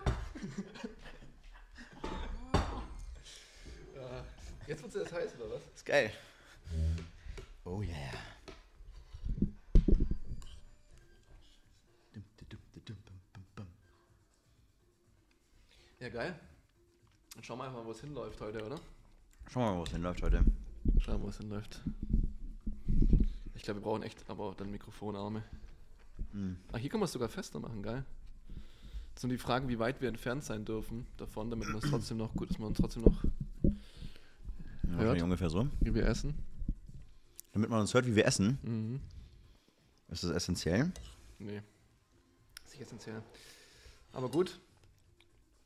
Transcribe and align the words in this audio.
Ja, 3.95 4.25
Jetzt 4.67 4.83
wird 4.83 4.95
es 4.95 5.03
erst 5.03 5.12
heiß, 5.12 5.35
oder 5.38 5.54
was? 5.54 5.62
Ist 5.75 5.85
geil. 5.85 6.11
Oh 7.65 7.83
yeah. 7.83 8.12
Dum, 12.12 12.24
dum, 12.38 12.48
dum, 12.48 12.58
dum, 12.72 12.96
bum, 13.04 13.20
bum, 13.34 13.45
bum. 13.54 13.66
Ja, 16.00 16.08
geil. 16.08 16.34
Dann 17.34 17.45
schauen 17.45 17.58
wir 17.58 17.64
einfach 17.64 17.79
mal, 17.80 17.86
wo 17.86 17.90
es 17.90 18.00
hinläuft 18.00 18.40
heute, 18.40 18.64
oder? 18.64 18.80
Schauen 19.50 19.64
wir 19.64 19.72
mal, 19.72 19.79
wo 19.79 19.82
es 19.84 19.90
hinläuft 19.90 20.22
heute. 20.22 20.42
Schauen 21.00 21.18
wir, 21.18 21.24
wo 21.24 21.29
es 21.29 21.36
hinläuft. 21.36 21.82
Ich 23.55 23.62
glaube, 23.62 23.80
wir 23.80 23.84
brauchen 23.84 24.02
echt 24.02 24.29
aber 24.29 24.45
auch 24.45 24.55
dann 24.55 24.71
Mikrofonarme. 24.71 25.43
Hm. 26.32 26.57
Ach, 26.72 26.79
hier 26.79 26.90
kann 26.90 27.00
man 27.00 27.04
es 27.07 27.13
sogar 27.13 27.29
fester 27.29 27.61
machen, 27.61 27.82
geil. 27.82 28.04
Das 29.14 29.21
sind 29.21 29.30
die 29.30 29.39
Fragen, 29.39 29.68
wie 29.68 29.79
weit 29.79 30.00
wir 30.00 30.08
entfernt 30.08 30.43
sein 30.44 30.64
dürfen 30.64 31.07
davon, 31.17 31.50
damit 31.50 31.68
man 31.68 31.79
es 31.79 31.89
trotzdem 31.89 32.17
noch 32.17 32.34
gut, 32.34 32.50
dass 32.50 32.58
man 32.58 32.69
uns 32.69 32.78
trotzdem 32.78 33.03
noch, 33.05 33.22
Ja, 33.62 33.70
wahrscheinlich 34.98 35.22
ungefähr 35.22 35.50
so. 35.50 35.69
wie 35.80 35.94
wir 35.94 36.05
essen. 36.06 36.34
Damit 37.53 37.70
man 37.70 37.80
uns 37.80 37.94
hört, 37.94 38.06
wie 38.06 38.17
wir 38.17 38.27
essen, 38.27 38.58
Mhm. 38.62 39.00
ist 40.08 40.25
das 40.25 40.30
essentiell. 40.33 40.91
Nee. 41.39 41.62
Ist 42.64 42.72
nicht 42.72 42.80
essentiell. 42.83 43.22
Aber 44.12 44.28
gut. 44.28 44.58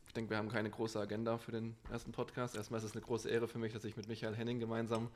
Ich 0.07 0.13
denke, 0.15 0.31
wir 0.31 0.37
haben 0.39 0.49
keine 0.49 0.71
große 0.71 0.99
Agenda 0.99 1.37
für 1.39 1.53
den 1.53 1.77
ersten 1.91 2.13
Podcast. 2.13 2.57
Erstmal 2.57 2.79
ist 2.79 2.85
es 2.85 2.93
eine 2.93 3.03
große 3.03 3.29
Ehre 3.29 3.47
für 3.49 3.59
mich, 3.59 3.73
dass 3.73 3.85
ich 3.85 3.97
mit 3.97 4.09
Michael 4.09 4.35
Henning 4.35 4.59
gemeinsam 4.59 5.09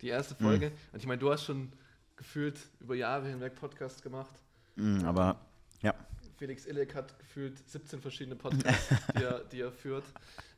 die 0.00 0.08
erste 0.08 0.34
Folge. 0.34 0.72
Und 0.92 0.98
ich 0.98 1.06
meine, 1.06 1.18
du 1.20 1.30
hast 1.32 1.44
schon 1.44 1.72
gefühlt 2.20 2.58
über 2.80 2.94
Jahre 2.94 3.26
hinweg 3.28 3.54
Podcasts 3.56 4.02
gemacht. 4.02 4.34
Mm, 4.76 5.04
aber 5.06 5.40
ja, 5.80 5.94
Felix 6.36 6.66
Illek 6.66 6.94
hat 6.94 7.18
gefühlt 7.18 7.58
17 7.70 8.00
verschiedene 8.02 8.36
Podcasts, 8.36 8.88
die, 9.18 9.22
er, 9.22 9.40
die 9.44 9.60
er 9.62 9.72
führt. 9.72 10.04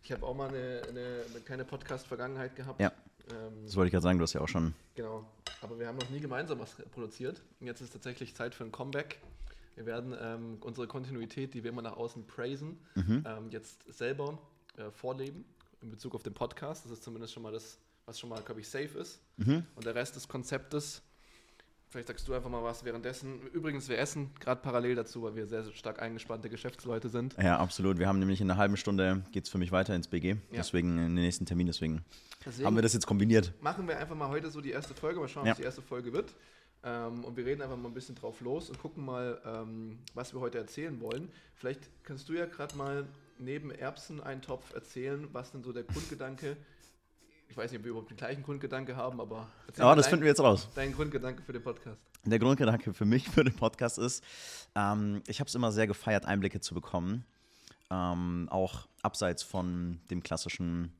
Ich 0.02 0.10
habe 0.10 0.26
auch 0.26 0.34
mal 0.34 0.48
eine, 0.48 0.82
eine, 0.88 1.22
eine 1.30 1.40
kleine 1.44 1.64
Podcast-Vergangenheit 1.64 2.56
gehabt. 2.56 2.80
Ja. 2.80 2.92
Ähm, 3.30 3.64
das 3.64 3.76
wollte 3.76 3.86
ich 3.86 3.92
gerade 3.92 4.02
sagen, 4.02 4.18
du 4.18 4.24
hast 4.24 4.32
ja 4.32 4.40
auch 4.40 4.48
schon. 4.48 4.74
Genau, 4.96 5.24
aber 5.60 5.78
wir 5.78 5.86
haben 5.86 5.98
noch 5.98 6.10
nie 6.10 6.18
gemeinsam 6.20 6.58
was 6.58 6.74
produziert. 6.90 7.40
Und 7.60 7.68
jetzt 7.68 7.80
ist 7.80 7.92
tatsächlich 7.92 8.34
Zeit 8.34 8.54
für 8.56 8.64
ein 8.64 8.72
Comeback. 8.72 9.20
Wir 9.76 9.86
werden 9.86 10.14
ähm, 10.20 10.58
unsere 10.60 10.88
Kontinuität, 10.88 11.54
die 11.54 11.62
wir 11.62 11.70
immer 11.70 11.82
nach 11.82 11.96
außen 11.96 12.26
praisen, 12.26 12.78
Mhm. 12.96 13.24
ähm, 13.24 13.50
jetzt 13.50 13.84
selber 13.92 14.36
äh, 14.76 14.90
vorleben 14.90 15.44
in 15.80 15.90
Bezug 15.90 16.14
auf 16.16 16.24
den 16.24 16.34
Podcast. 16.34 16.84
Das 16.84 16.92
ist 16.92 17.04
zumindest 17.04 17.32
schon 17.32 17.42
mal 17.44 17.52
das, 17.52 17.78
was 18.06 18.18
schon 18.18 18.28
mal, 18.28 18.42
glaube 18.42 18.60
ich, 18.60 18.68
safe 18.68 18.98
ist. 18.98 19.20
Mhm. 19.36 19.64
Und 19.76 19.86
der 19.86 19.94
Rest 19.94 20.16
des 20.16 20.26
Konzeptes, 20.28 21.00
vielleicht 21.92 22.08
sagst 22.08 22.26
du 22.26 22.34
einfach 22.34 22.50
mal 22.50 22.64
was 22.64 22.84
währenddessen. 22.84 23.40
Übrigens, 23.52 23.88
wir 23.88 23.98
essen 23.98 24.30
gerade 24.40 24.60
parallel 24.62 24.94
dazu, 24.96 25.22
weil 25.22 25.36
wir 25.36 25.46
sehr, 25.46 25.62
sehr 25.62 25.72
stark 25.74 26.00
eingespannte 26.02 26.48
Geschäftsleute 26.48 27.08
sind. 27.10 27.36
Ja, 27.40 27.58
absolut. 27.58 27.98
Wir 27.98 28.08
haben 28.08 28.18
nämlich 28.18 28.40
in 28.40 28.50
einer 28.50 28.58
halben 28.58 28.76
Stunde 28.76 29.22
geht 29.30 29.44
es 29.44 29.50
für 29.50 29.58
mich 29.58 29.70
weiter 29.72 29.94
ins 29.94 30.08
BG. 30.08 30.30
Ja. 30.30 30.36
Deswegen 30.56 30.90
in 30.98 31.14
den 31.14 31.24
nächsten 31.24 31.46
Termin. 31.46 31.66
Deswegen 31.66 32.02
Deswegen 32.44 32.66
haben 32.66 32.74
wir 32.74 32.82
das 32.82 32.94
jetzt 32.94 33.06
kombiniert. 33.06 33.52
machen 33.60 33.86
wir 33.86 33.98
einfach 33.98 34.16
mal 34.16 34.28
heute 34.28 34.50
so 34.50 34.60
die 34.60 34.70
erste 34.70 34.94
Folge, 34.94 35.20
mal 35.20 35.28
schauen, 35.28 35.44
Ja. 35.46 35.52
was 35.52 35.58
die 35.58 35.64
erste 35.64 35.82
Folge 35.82 36.12
wird. 36.12 36.34
Ähm, 36.84 37.24
und 37.24 37.36
wir 37.36 37.46
reden 37.46 37.62
einfach 37.62 37.76
mal 37.76 37.88
ein 37.88 37.94
bisschen 37.94 38.16
drauf 38.16 38.40
los 38.40 38.68
und 38.68 38.78
gucken 38.80 39.04
mal, 39.04 39.40
ähm, 39.44 39.98
was 40.14 40.34
wir 40.34 40.40
heute 40.40 40.58
erzählen 40.58 41.00
wollen. 41.00 41.30
Vielleicht 41.54 41.88
kannst 42.02 42.28
du 42.28 42.32
ja 42.32 42.46
gerade 42.46 42.74
mal 42.76 43.06
neben 43.38 43.70
Erbseneintopf 43.70 44.74
erzählen, 44.74 45.28
was 45.32 45.52
denn 45.52 45.62
so 45.62 45.72
der 45.72 45.84
Grundgedanke, 45.84 46.56
ich 47.52 47.58
weiß 47.58 47.70
nicht, 47.70 47.80
ob 47.80 47.84
wir 47.84 47.90
überhaupt 47.90 48.10
den 48.10 48.16
gleichen 48.16 48.42
Grundgedanke 48.42 48.96
haben, 48.96 49.20
aber 49.20 49.46
Aber 49.78 49.94
das 49.94 50.06
dein, 50.06 50.10
finden 50.10 50.22
wir 50.24 50.30
jetzt 50.30 50.40
raus. 50.40 50.68
dein 50.74 50.90
Grundgedanke 50.94 51.42
für 51.42 51.52
den 51.52 51.62
Podcast. 51.62 52.00
Der 52.24 52.38
Grundgedanke 52.38 52.94
für 52.94 53.04
mich 53.04 53.28
für 53.28 53.44
den 53.44 53.54
Podcast 53.54 53.98
ist, 53.98 54.24
ähm, 54.74 55.22
ich 55.26 55.38
habe 55.38 55.48
es 55.48 55.54
immer 55.54 55.70
sehr 55.70 55.86
gefeiert, 55.86 56.24
Einblicke 56.24 56.60
zu 56.60 56.74
bekommen. 56.74 57.26
Ähm, 57.90 58.48
auch 58.50 58.88
abseits 59.02 59.42
von 59.42 60.00
dem 60.10 60.22
klassischen 60.22 60.94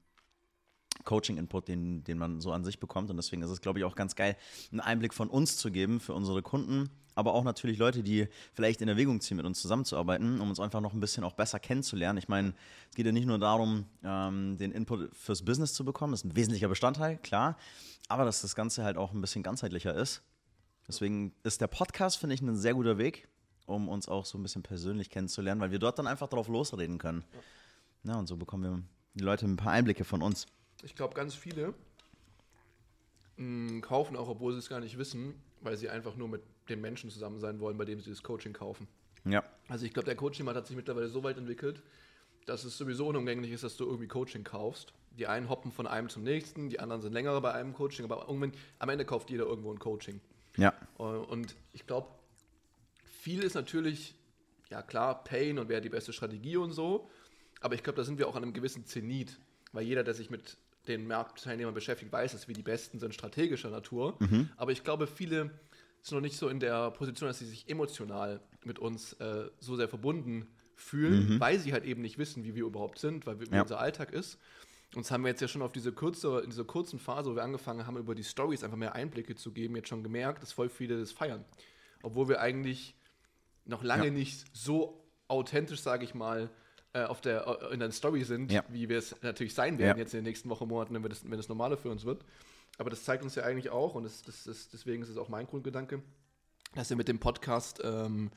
Coaching-Input, 1.05 1.69
den, 1.69 2.05
den 2.05 2.19
man 2.19 2.41
so 2.41 2.53
an 2.53 2.65
sich 2.65 2.79
bekommt. 2.79 3.11
Und 3.11 3.17
deswegen 3.17 3.43
ist 3.43 3.51
es, 3.51 3.61
glaube 3.61 3.79
ich, 3.79 3.85
auch 3.85 3.95
ganz 3.95 4.17
geil, 4.17 4.37
einen 4.71 4.81
Einblick 4.81 5.15
von 5.15 5.29
uns 5.29 5.57
zu 5.57 5.71
geben 5.71 6.01
für 6.01 6.15
unsere 6.15 6.43
Kunden, 6.43 6.91
aber 7.15 7.35
auch 7.35 7.45
natürlich 7.45 7.79
Leute, 7.79 8.03
die 8.03 8.29
vielleicht 8.55 8.81
in 8.81 8.89
Erwägung 8.89 9.21
ziehen, 9.21 9.37
mit 9.37 9.47
uns 9.47 9.61
zusammenzuarbeiten, 9.61 10.41
um 10.41 10.49
uns 10.49 10.61
einfach 10.61 10.81
noch 10.81 10.95
ein 10.95 11.01
bisschen 11.01 11.25
auch 11.25 11.35
besser 11.35 11.59
kennenzulernen. 11.59 12.19
Ich 12.19 12.29
meine, 12.29 12.55
es 12.91 12.97
geht 12.97 13.07
ja 13.07 13.13
nicht 13.13 13.27
nur 13.27 13.39
darum, 13.39 13.85
ähm, 14.03 14.57
den 14.57 14.73
Input 14.73 15.15
fürs 15.15 15.45
Business 15.45 15.75
zu 15.75 15.85
bekommen, 15.85 16.13
das 16.13 16.21
ist 16.21 16.33
ein 16.33 16.37
wesentlicher 16.37 16.69
Bestandteil, 16.69 17.19
klar, 17.19 17.57
aber 18.09 18.25
dass 18.25 18.43
das 18.43 18.55
Ganze 18.55 18.85
halt 18.85 18.97
auch 18.97 19.13
ein 19.13 19.21
bisschen 19.21 19.43
ganzheitlicher 19.43 19.95
ist. 19.95 20.23
Deswegen 20.89 21.33
ist 21.43 21.61
der 21.61 21.69
Podcast, 21.69 22.19
finde 22.19 22.35
ich, 22.35 22.41
ein 22.41 22.57
sehr 22.57 22.75
guter 22.75 22.99
Weg, 22.99 23.29
um 23.67 23.89
uns 23.89 24.09
auch 24.09 24.27
so 24.27 24.39
ein 24.39 24.43
bisschen 24.43 24.63
persönlich 24.63 25.11
kennenzulernen, 25.11 25.61
weil 25.61 25.71
wir 25.71 25.79
dort 25.79 25.99
dann 25.99 26.07
einfach 26.07 26.29
drauf 26.29 26.49
losreden 26.49 26.99
können. 26.99 27.25
Ja, 28.05 28.17
und 28.17 28.27
so 28.27 28.37
bekommen 28.37 28.63
wir 28.65 28.83
die 29.15 29.23
Leute 29.23 29.47
ein 29.47 29.57
paar 29.57 29.73
Einblicke 29.73 30.05
von 30.05 30.23
uns. 30.23 30.47
Ich 30.83 30.95
glaube, 30.95 31.15
ganz 31.15 31.35
viele 31.35 31.75
mh, 33.37 33.81
kaufen 33.81 34.17
auch, 34.17 34.29
obwohl 34.29 34.53
sie 34.53 34.59
es 34.59 34.69
gar 34.69 34.81
nicht 34.81 34.99
wissen, 34.99 35.35
weil 35.61 35.77
sie 35.77 35.89
einfach 35.89 36.17
nur 36.17 36.29
mit 36.29 36.43
dem 36.69 36.81
Menschen 36.81 37.11
zusammen 37.11 37.41
sein 37.41 37.61
wollen, 37.61 37.77
bei 37.77 37.85
dem 37.85 38.01
sie 38.01 38.11
das 38.11 38.23
Coaching 38.23 38.53
kaufen. 38.53 38.87
Ja, 39.25 39.45
Also 39.69 39.85
ich 39.87 39.93
glaube, 39.93 40.07
der 40.07 40.17
Coaching-Markt 40.17 40.57
hat 40.59 40.67
sich 40.67 40.77
mittlerweile 40.77 41.09
so 41.09 41.23
weit 41.23 41.39
entwickelt, 41.39 41.83
dass 42.47 42.65
es 42.65 42.77
sowieso 42.77 43.07
unumgänglich 43.07 43.53
ist, 43.53 43.63
dass 43.63 43.77
du 43.77 43.85
irgendwie 43.85 44.09
Coaching 44.09 44.43
kaufst. 44.43 44.93
Die 45.17 45.27
einen 45.27 45.49
hoppen 45.49 45.71
von 45.71 45.87
einem 45.87 46.09
zum 46.09 46.25
nächsten, 46.25 46.71
die 46.71 46.81
anderen 46.81 47.03
sind 47.03 47.13
länger 47.13 47.41
bei 47.41 47.53
einem 47.53 47.73
Coaching, 47.75 48.05
aber 48.05 48.27
irgendwann, 48.27 48.53
am 48.79 48.89
Ende 48.89 49.05
kauft 49.05 49.31
jeder 49.31 49.45
irgendwo 49.45 49.71
ein 49.73 49.79
Coaching. 49.79 50.21
ja, 50.57 50.73
Äh, 50.99 51.03
Und 51.03 51.55
ich 51.73 51.87
glaube, 51.87 52.09
viel 53.21 53.45
ist 53.45 53.55
natürlich, 53.55 54.15
ja 54.71 54.83
klar, 54.83 55.23
Pain 55.23 55.59
und 55.59 55.69
wer 55.69 55.77
hat 55.77 55.85
die 55.85 55.89
beste 55.91 56.13
Strategie 56.13 56.57
und 56.57 56.73
so, 56.73 57.09
aber 57.61 57.75
ich 57.77 57.85
glaube, 57.85 57.97
da 57.99 58.05
sind 58.05 58.19
wir 58.19 58.27
auch 58.27 58.35
an 58.35 58.43
einem 58.43 58.53
gewissen 58.55 58.87
Zenit, 58.87 59.39
weil 59.73 59.85
jeder, 59.85 60.03
der 60.03 60.15
sich 60.15 60.31
mit 60.31 60.57
den 60.89 61.07
Marktteilnehmern 61.07 61.75
beschäftigt, 61.75 62.13
weiß, 62.13 62.33
dass 62.33 62.49
wir 62.49 62.55
die 62.55 62.63
Besten 62.63 62.99
sind 62.99 63.15
strategischer 63.15 63.71
Natur. 63.71 64.19
Aber 64.57 64.73
ich 64.73 64.83
glaube, 64.83 65.07
viele 65.07 65.51
sind 66.03 66.17
noch 66.17 66.21
nicht 66.23 66.37
so 66.37 66.49
in 66.49 66.59
der 66.61 66.91
Position, 66.91 67.29
dass 67.29 67.39
sie 67.39 67.47
sich 67.47 67.69
emotional 67.69 68.41
mit 68.65 68.79
uns 68.79 69.13
äh, 69.15 69.49
so 69.61 69.77
sehr 69.77 69.89
verbunden 69.89 70.49
fühlen, 70.75 71.39
weil 71.41 71.59
sie 71.61 71.73
halt 71.73 71.85
eben 71.85 72.03
nicht 72.03 72.19
wissen, 72.19 72.43
wie 72.45 72.55
wir 72.57 72.65
überhaupt 72.65 72.99
sind, 72.99 73.25
weil 73.27 73.39
wir, 73.39 73.49
wie 73.51 73.55
Ja. 73.55 73.63
unser 73.63 73.79
Alltag 73.79 74.13
ist. 74.13 74.39
Und 74.95 75.05
das 75.05 75.11
haben 75.11 75.23
wir 75.23 75.29
jetzt 75.31 75.41
ja 75.41 75.49
schon 75.49 75.63
auf 75.63 75.73
diese 75.73 75.93
kurze, 75.93 76.41
in 76.41 76.51
dieser 76.51 76.65
kurzen 76.65 76.99
Phase, 76.99 77.31
wo 77.31 77.37
wir 77.37 77.43
angefangen 77.45 77.87
haben, 77.87 77.97
über 77.97 78.15
die 78.15 78.25
Stories 78.25 78.65
einfach 78.65 78.77
mehr 78.77 78.95
Einblicke 78.95 79.35
zu 79.37 79.53
geben, 79.53 79.77
jetzt 79.77 79.89
schon 79.89 80.03
gemerkt, 80.03 80.43
dass 80.43 80.53
voll 80.53 80.69
viele 80.69 80.99
das 80.99 81.13
feiern. 81.13 81.45
Obwohl 82.03 82.29
wir 82.29 82.41
eigentlich 82.41 82.95
noch 83.65 83.83
lange 83.85 84.07
Ja. 84.07 84.11
nicht 84.11 84.45
so 84.53 85.07
authentisch, 85.29 85.81
sage 85.81 86.05
ich 86.05 86.15
mal, 86.15 86.51
äh, 86.95 87.05
auf 87.05 87.21
der, 87.21 87.47
äh, 87.47 87.73
in 87.75 87.81
der 87.81 87.91
Story 87.93 88.25
sind, 88.25 88.53
Ja. 88.53 88.65
wie 88.69 88.89
wir 88.89 88.99
es 88.99 89.17
natürlich 89.23 89.55
sein 89.55 89.79
werden 89.79 89.97
Ja. 89.97 90.03
jetzt 90.03 90.15
in 90.15 90.19
den 90.19 90.25
nächsten 90.25 90.49
Wochen, 90.51 90.69
Monaten, 90.69 90.95
wenn, 90.95 91.03
wir 91.03 91.09
das, 91.09 91.25
wenn 91.25 91.37
das 91.37 91.49
normale 91.49 91.77
für 91.77 91.91
uns 91.91 92.05
wird. 92.05 92.25
Aber 92.79 92.91
das 92.91 93.05
zeigt 93.05 93.23
uns 93.23 93.35
ja 93.35 93.43
eigentlich 93.45 93.71
auch, 93.71 93.95
und 93.95 94.05
das, 94.05 94.23
das, 94.23 94.45
das, 94.45 94.69
deswegen 94.71 95.03
ist 95.03 95.09
es 95.09 95.17
auch 95.17 95.29
mein 95.29 95.47
Grundgedanke, 95.47 96.03
dass 96.75 96.89
wir 96.91 96.97
mit 96.97 97.09
dem 97.09 97.19
Podcast 97.19 97.81
ähm, 97.85 98.31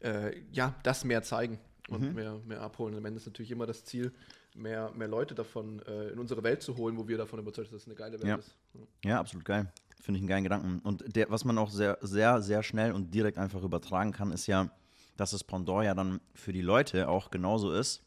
äh, 0.00 0.38
ja, 0.52 0.74
das 0.82 1.04
mehr 1.04 1.22
zeigen 1.22 1.58
und 1.88 2.02
Mhm. 2.02 2.14
mehr, 2.14 2.40
mehr 2.44 2.60
abholen. 2.60 2.94
Und 2.94 2.98
am 3.00 3.04
Ende 3.06 3.18
ist 3.18 3.26
natürlich 3.26 3.50
immer 3.50 3.66
das 3.66 3.84
Ziel, 3.84 4.12
mehr, 4.54 4.90
mehr 4.94 5.08
Leute 5.08 5.34
davon 5.34 5.80
äh, 5.86 6.08
in 6.08 6.18
unsere 6.18 6.42
Welt 6.42 6.62
zu 6.62 6.76
holen, 6.76 6.96
wo 6.96 7.06
wir 7.08 7.18
davon 7.18 7.38
überzeugt 7.38 7.68
sind, 7.68 7.76
dass 7.76 7.82
es 7.82 7.88
eine 7.88 7.96
geile 7.96 8.14
Welt 8.20 8.26
Ja. 8.28 8.36
ist. 8.36 8.56
ja, 9.04 9.20
absolut 9.20 9.44
geil. 9.44 9.70
Finde 10.00 10.18
ich 10.18 10.22
einen 10.22 10.28
geilen 10.28 10.44
Gedanken. 10.44 10.78
Und 10.84 11.16
der, 11.16 11.30
was 11.30 11.44
man 11.44 11.58
auch 11.58 11.70
sehr, 11.70 11.98
sehr, 12.02 12.40
sehr 12.42 12.62
schnell 12.62 12.92
und 12.92 13.12
direkt 13.12 13.38
einfach 13.38 13.62
übertragen 13.62 14.12
kann, 14.12 14.30
ist 14.32 14.46
ja, 14.46 14.70
dass 15.16 15.30
das 15.30 15.44
Pendant 15.44 15.84
ja 15.84 15.94
dann 15.94 16.20
für 16.34 16.52
die 16.52 16.60
Leute 16.62 17.08
auch 17.08 17.30
genauso 17.30 17.72
ist, 17.72 18.02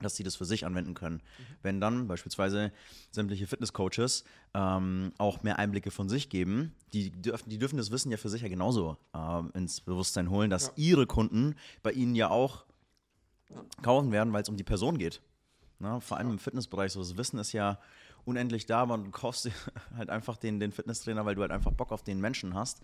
dass 0.00 0.14
sie 0.14 0.22
das 0.22 0.36
für 0.36 0.44
sich 0.44 0.64
anwenden 0.64 0.94
können. 0.94 1.20
Wenn 1.62 1.80
dann 1.80 2.06
beispielsweise 2.06 2.72
sämtliche 3.10 3.48
Fitnesscoaches 3.48 4.22
ähm, 4.54 5.12
auch 5.18 5.42
mehr 5.42 5.58
Einblicke 5.58 5.90
von 5.90 6.08
sich 6.08 6.28
geben, 6.28 6.72
die 6.92 7.10
dürfen, 7.10 7.50
die 7.50 7.58
dürfen 7.58 7.78
das 7.78 7.90
Wissen 7.90 8.12
ja 8.12 8.16
für 8.16 8.28
sich 8.28 8.42
ja 8.42 8.48
genauso 8.48 8.96
ähm, 9.12 9.50
ins 9.54 9.80
Bewusstsein 9.80 10.30
holen, 10.30 10.50
dass 10.50 10.68
Ja. 10.68 10.72
ihre 10.76 11.06
Kunden 11.06 11.56
bei 11.82 11.90
ihnen 11.92 12.14
ja 12.14 12.30
auch 12.30 12.64
kaufen 13.82 14.12
werden, 14.12 14.32
weil 14.32 14.42
es 14.42 14.48
um 14.48 14.56
die 14.56 14.64
Person 14.64 14.98
geht. 14.98 15.20
Na, 15.80 16.00
vor 16.00 16.16
allem 16.18 16.30
im 16.30 16.38
Fitnessbereich, 16.38 16.92
so 16.92 17.00
das 17.00 17.16
Wissen 17.16 17.38
ist 17.38 17.52
ja 17.52 17.78
unendlich 18.24 18.66
da, 18.66 18.82
aber 18.82 18.98
du 18.98 19.10
kaufst 19.10 19.48
halt 19.96 20.10
einfach 20.10 20.36
den, 20.36 20.60
den 20.60 20.72
Fitnesstrainer, 20.72 21.24
weil 21.24 21.34
du 21.34 21.40
halt 21.42 21.50
einfach 21.52 21.72
Bock 21.72 21.92
auf 21.92 22.02
den 22.02 22.20
Menschen 22.20 22.54
hast. 22.54 22.80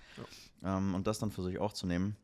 Ähm, 0.64 0.94
und 0.94 1.06
das 1.06 1.18
dann 1.18 1.30
für 1.32 1.42
sich 1.42 1.58
auch 1.58 1.72
zu 1.72 1.86
nehmen. 1.86 2.16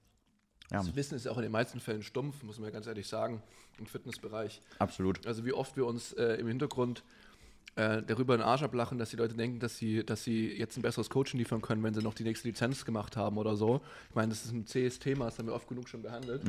Ja, 0.70 0.78
Das 0.78 0.94
Wissen 0.94 1.16
ist 1.16 1.26
auch 1.26 1.36
in 1.36 1.42
den 1.42 1.52
meisten 1.52 1.80
Fällen 1.80 2.02
stumpf, 2.02 2.42
muss 2.42 2.58
man 2.58 2.68
ja 2.68 2.72
ganz 2.72 2.86
ehrlich 2.86 3.08
sagen, 3.08 3.42
im 3.78 3.86
Fitnessbereich. 3.86 4.60
absolut. 4.78 5.26
Also 5.26 5.44
wie 5.44 5.52
oft 5.52 5.76
wir 5.76 5.86
uns 5.86 6.12
äh, 6.12 6.34
im 6.34 6.46
Hintergrund 6.46 7.02
äh, 7.76 8.02
darüber 8.02 8.34
in 8.34 8.40
den 8.40 8.46
Arsch 8.48 8.62
ablachen, 8.62 8.98
dass 8.98 9.10
die 9.10 9.16
Leute 9.16 9.34
denken, 9.34 9.60
dass 9.60 9.76
sie, 9.76 10.04
dass 10.04 10.24
sie 10.24 10.48
jetzt 10.52 10.76
ein 10.76 10.82
besseres 10.82 11.08
Coaching 11.08 11.38
liefern 11.38 11.62
können, 11.62 11.82
wenn 11.82 11.94
sie 11.94 12.02
noch 12.02 12.14
die 12.14 12.24
nächste 12.24 12.48
Lizenz 12.48 12.84
gemacht 12.84 13.16
haben 13.16 13.38
oder 13.38 13.56
so. 13.56 13.80
Ich 14.08 14.14
meine, 14.14 14.30
das 14.30 14.44
ist 14.44 14.52
ein 14.52 14.66
zähes 14.66 14.98
Thema, 14.98 15.26
das 15.26 15.38
haben 15.38 15.46
wir 15.46 15.54
oft 15.54 15.68
genug 15.68 15.88
schon 15.88 16.02
behandelt. 16.02 16.42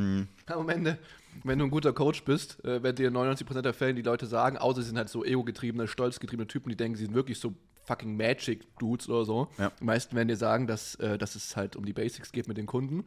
Aber 0.48 0.62
am 0.62 0.70
Ende, 0.70 0.98
wenn 1.44 1.60
du 1.60 1.66
ein 1.66 1.72
guter 1.72 1.94
Coach 1.94 2.24
bist, 2.24 2.64
äh, 2.66 2.82
werden 2.82 2.96
dir 2.96 3.12
99% 3.12 3.62
der 3.62 3.74
Fälle 3.74 3.94
die 3.94 4.02
Leute 4.02 4.26
sagen, 4.26 4.58
außer 4.58 4.82
sie 4.82 4.88
sind 4.88 4.98
halt 4.98 5.10
so 5.10 5.24
ego-getriebene, 5.24 5.88
stolzgetriebene 5.88 6.48
Typen, 6.48 6.70
die 6.70 6.76
denken, 6.76 6.98
sie 6.98 7.06
sind 7.06 7.14
wirklich 7.14 7.40
so 7.40 7.54
fucking 7.86 8.18
Magic-Dudes 8.18 9.08
oder 9.10 9.26
so. 9.26 9.48
Ja. 9.58 9.72
Die 9.80 9.84
meisten 9.84 10.16
werden 10.16 10.28
dir 10.28 10.38
sagen, 10.38 10.66
dass, 10.68 10.96
äh, 10.96 11.18
dass 11.18 11.36
es 11.36 11.56
halt 11.56 11.76
um 11.76 11.86
die 11.86 11.94
Basics 11.94 12.32
geht 12.32 12.48
mit 12.48 12.58
den 12.58 12.66
Kunden. 12.66 13.06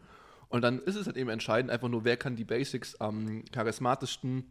Und 0.55 0.63
dann 0.63 0.79
ist 0.79 0.95
es 0.95 1.07
halt 1.07 1.17
eben 1.17 1.31
entscheidend, 1.31 1.73
einfach 1.73 1.89
nur, 1.89 2.05
wer 2.05 2.17
kann 2.17 2.37
die 2.37 2.45
Basics 2.45 2.95
am 3.01 3.45
charismatischsten, 3.51 4.45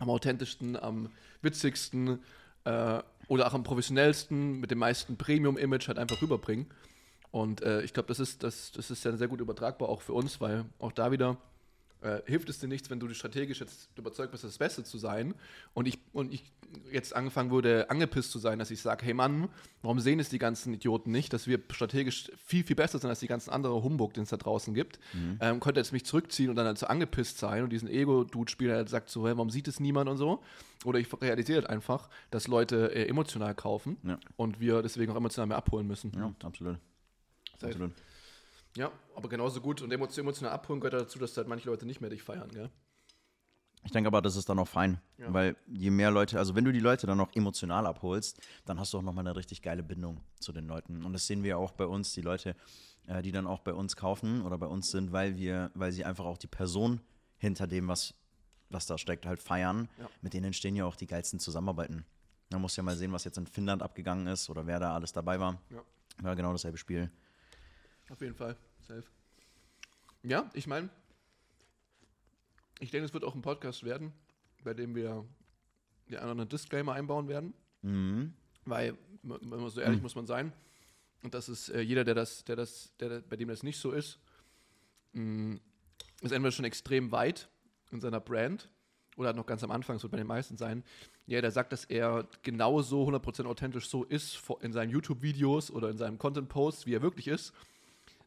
am 0.00 0.10
authentischsten, 0.10 0.74
am 0.74 1.10
witzigsten 1.42 2.18
äh, 2.64 2.98
oder 3.28 3.46
auch 3.46 3.54
am 3.54 3.62
professionellsten, 3.62 4.58
mit 4.58 4.72
dem 4.72 4.78
meisten 4.78 5.16
Premium-Image 5.16 5.86
halt 5.86 5.96
einfach 6.00 6.20
rüberbringen. 6.20 6.66
Und 7.30 7.62
äh, 7.62 7.82
ich 7.82 7.92
glaube, 7.92 8.08
das 8.08 8.18
ist, 8.18 8.42
das, 8.42 8.72
das 8.72 8.90
ist 8.90 9.04
ja 9.04 9.16
sehr 9.16 9.28
gut 9.28 9.40
übertragbar 9.40 9.88
auch 9.88 10.02
für 10.02 10.12
uns, 10.12 10.40
weil 10.40 10.64
auch 10.80 10.90
da 10.90 11.12
wieder 11.12 11.36
äh, 12.00 12.20
hilft 12.26 12.48
es 12.48 12.58
dir 12.58 12.68
nichts, 12.68 12.90
wenn 12.90 13.00
du 13.00 13.12
strategisch 13.12 13.60
jetzt 13.60 13.88
überzeugt 13.96 14.30
bist, 14.32 14.44
das 14.44 14.58
Beste 14.58 14.84
zu 14.84 14.98
sein 14.98 15.34
und 15.74 15.88
ich, 15.88 15.98
und 16.12 16.32
ich 16.32 16.44
jetzt 16.92 17.16
angefangen 17.16 17.50
würde, 17.50 17.88
angepisst 17.90 18.30
zu 18.30 18.38
sein, 18.38 18.58
dass 18.58 18.70
ich 18.70 18.80
sage, 18.80 19.04
hey 19.04 19.14
Mann, 19.14 19.48
warum 19.82 19.98
sehen 20.00 20.20
es 20.20 20.28
die 20.28 20.38
ganzen 20.38 20.74
Idioten 20.74 21.10
nicht, 21.10 21.32
dass 21.32 21.46
wir 21.46 21.60
strategisch 21.70 22.30
viel, 22.44 22.62
viel 22.62 22.76
besser 22.76 22.98
sind 22.98 23.08
als 23.08 23.20
die 23.20 23.26
ganzen 23.26 23.50
andere 23.50 23.82
Humbug, 23.82 24.12
den 24.14 24.24
es 24.24 24.28
da 24.30 24.36
draußen 24.36 24.74
gibt. 24.74 24.98
Mhm. 25.14 25.38
Ähm, 25.40 25.60
könnte 25.60 25.80
jetzt 25.80 25.92
mich 25.92 26.04
zurückziehen 26.04 26.50
und 26.50 26.56
dann 26.56 26.66
halt 26.66 26.78
so 26.78 26.86
angepisst 26.86 27.38
sein 27.38 27.64
und 27.64 27.70
diesen 27.70 27.88
Ego-Dude-Spieler 27.88 28.74
halt 28.76 28.88
sagt 28.90 29.08
so, 29.08 29.26
hey, 29.26 29.36
warum 29.36 29.50
sieht 29.50 29.66
es 29.66 29.80
niemand 29.80 30.08
und 30.10 30.18
so. 30.18 30.42
Oder 30.84 30.98
ich 31.00 31.08
realisiere 31.20 31.62
halt 31.62 31.70
einfach, 31.70 32.08
dass 32.30 32.46
Leute 32.48 32.94
äh, 32.94 33.06
emotional 33.08 33.54
kaufen 33.54 33.96
Ja. 34.04 34.18
und 34.36 34.60
wir 34.60 34.82
deswegen 34.82 35.10
auch 35.12 35.16
emotional 35.16 35.46
mehr 35.46 35.56
abholen 35.56 35.86
müssen. 35.86 36.12
Ja, 36.16 36.32
absolut. 36.44 36.76
Safe. 37.58 37.66
absolut. 37.72 37.92
Ja, 38.76 38.92
aber 39.16 39.28
genauso 39.28 39.60
gut 39.60 39.82
und 39.82 39.92
emo- 39.92 40.16
emotional 40.18 40.52
abholen 40.52 40.80
gehört 40.80 40.94
dazu, 41.02 41.18
dass 41.18 41.36
halt 41.36 41.48
manche 41.48 41.68
Leute 41.68 41.86
nicht 41.86 42.00
mehr 42.00 42.10
dich 42.10 42.22
feiern, 42.22 42.48
gell? 42.50 42.70
Ich 43.84 43.92
denke 43.92 44.08
aber, 44.08 44.20
das 44.20 44.36
ist 44.36 44.48
dann 44.48 44.58
auch 44.58 44.68
fein, 44.68 45.00
Ja. 45.18 45.32
weil 45.32 45.56
je 45.66 45.90
mehr 45.90 46.10
Leute, 46.10 46.38
also 46.38 46.54
wenn 46.54 46.64
du 46.64 46.72
die 46.72 46.80
Leute 46.80 47.06
dann 47.06 47.20
auch 47.20 47.30
emotional 47.34 47.86
abholst, 47.86 48.40
dann 48.64 48.78
hast 48.78 48.92
du 48.92 48.98
auch 48.98 49.02
nochmal 49.02 49.26
eine 49.26 49.36
richtig 49.36 49.62
geile 49.62 49.82
Bindung 49.82 50.20
zu 50.40 50.52
den 50.52 50.66
Leuten. 50.66 51.04
Und 51.04 51.12
das 51.12 51.26
sehen 51.26 51.42
wir 51.44 51.58
auch 51.58 51.72
bei 51.72 51.86
uns, 51.86 52.12
die 52.12 52.20
Leute, 52.20 52.56
äh, 53.06 53.22
die 53.22 53.32
dann 53.32 53.46
auch 53.46 53.60
bei 53.60 53.72
uns 53.72 53.96
kaufen 53.96 54.42
oder 54.42 54.58
bei 54.58 54.66
uns 54.66 54.90
sind, 54.90 55.12
weil 55.12 55.36
wir, 55.36 55.70
weil 55.74 55.92
sie 55.92 56.04
einfach 56.04 56.24
auch 56.24 56.38
die 56.38 56.48
Person 56.48 57.00
hinter 57.38 57.66
dem, 57.68 57.86
was, 57.88 58.14
was 58.68 58.86
da 58.86 58.98
steckt, 58.98 59.26
halt 59.26 59.40
feiern. 59.40 59.88
Ja. 59.98 60.08
Mit 60.22 60.34
denen 60.34 60.46
entstehen 60.46 60.74
ja 60.76 60.84
auch 60.84 60.96
die 60.96 61.06
geilsten 61.06 61.38
Zusammenarbeiten. 61.38 62.04
Man 62.50 62.60
muss 62.60 62.74
ja 62.76 62.82
mal 62.82 62.96
sehen, 62.96 63.12
was 63.12 63.24
jetzt 63.24 63.38
in 63.38 63.46
Finnland 63.46 63.82
abgegangen 63.82 64.26
ist 64.26 64.50
oder 64.50 64.66
wer 64.66 64.80
da 64.80 64.92
alles 64.94 65.12
dabei 65.12 65.38
war. 65.38 65.60
Ja. 65.70 65.82
War 66.22 66.34
genau 66.36 66.50
dasselbe 66.52 66.78
Spiel. 66.78 67.10
Auf 68.10 68.20
jeden 68.20 68.34
Fall. 68.34 68.56
Safe. 68.80 69.04
Ja, 70.22 70.50
ich 70.54 70.66
meine, 70.66 70.88
ich 72.80 72.90
denke, 72.90 73.06
es 73.06 73.14
wird 73.14 73.24
auch 73.24 73.34
ein 73.34 73.42
Podcast 73.42 73.84
werden, 73.84 74.12
bei 74.64 74.74
dem 74.74 74.94
wir 74.94 75.24
die 76.08 76.18
anderen 76.18 76.48
Disclaimer 76.48 76.94
einbauen 76.94 77.28
werden. 77.28 77.54
Mhm. 77.82 78.34
Weil, 78.64 78.96
wenn 79.22 79.48
man 79.48 79.70
so 79.70 79.80
ehrlich 79.80 80.02
muss 80.02 80.14
man 80.14 80.26
sein, 80.26 80.52
und 81.22 81.34
das 81.34 81.48
ist 81.48 81.70
äh, 81.70 81.80
jeder, 81.80 82.04
der 82.04 82.14
das, 82.14 82.44
der 82.44 82.56
das, 82.56 82.96
der, 82.98 83.20
bei 83.20 83.36
dem 83.36 83.48
das 83.48 83.62
nicht 83.62 83.78
so 83.78 83.92
ist, 83.92 84.18
mh, 85.12 85.58
ist 86.22 86.32
entweder 86.32 86.52
schon 86.52 86.64
extrem 86.64 87.10
weit 87.12 87.48
in 87.90 88.00
seiner 88.00 88.20
Brand 88.20 88.68
oder 89.16 89.30
hat 89.30 89.36
noch 89.36 89.46
ganz 89.46 89.64
am 89.64 89.70
Anfang, 89.70 89.96
es 89.96 90.02
wird 90.02 90.12
bei 90.12 90.18
den 90.18 90.26
meisten 90.26 90.56
sein, 90.56 90.84
ja, 91.26 91.40
der 91.40 91.50
sagt, 91.50 91.72
dass 91.72 91.84
er 91.84 92.28
genauso 92.42 93.06
100% 93.08 93.46
authentisch 93.46 93.88
so 93.88 94.04
ist 94.04 94.40
in 94.60 94.72
seinen 94.72 94.90
YouTube-Videos 94.90 95.70
oder 95.70 95.90
in 95.90 95.98
seinem 95.98 96.18
Content-Post, 96.18 96.86
wie 96.86 96.94
er 96.94 97.02
wirklich 97.02 97.26
ist, 97.26 97.52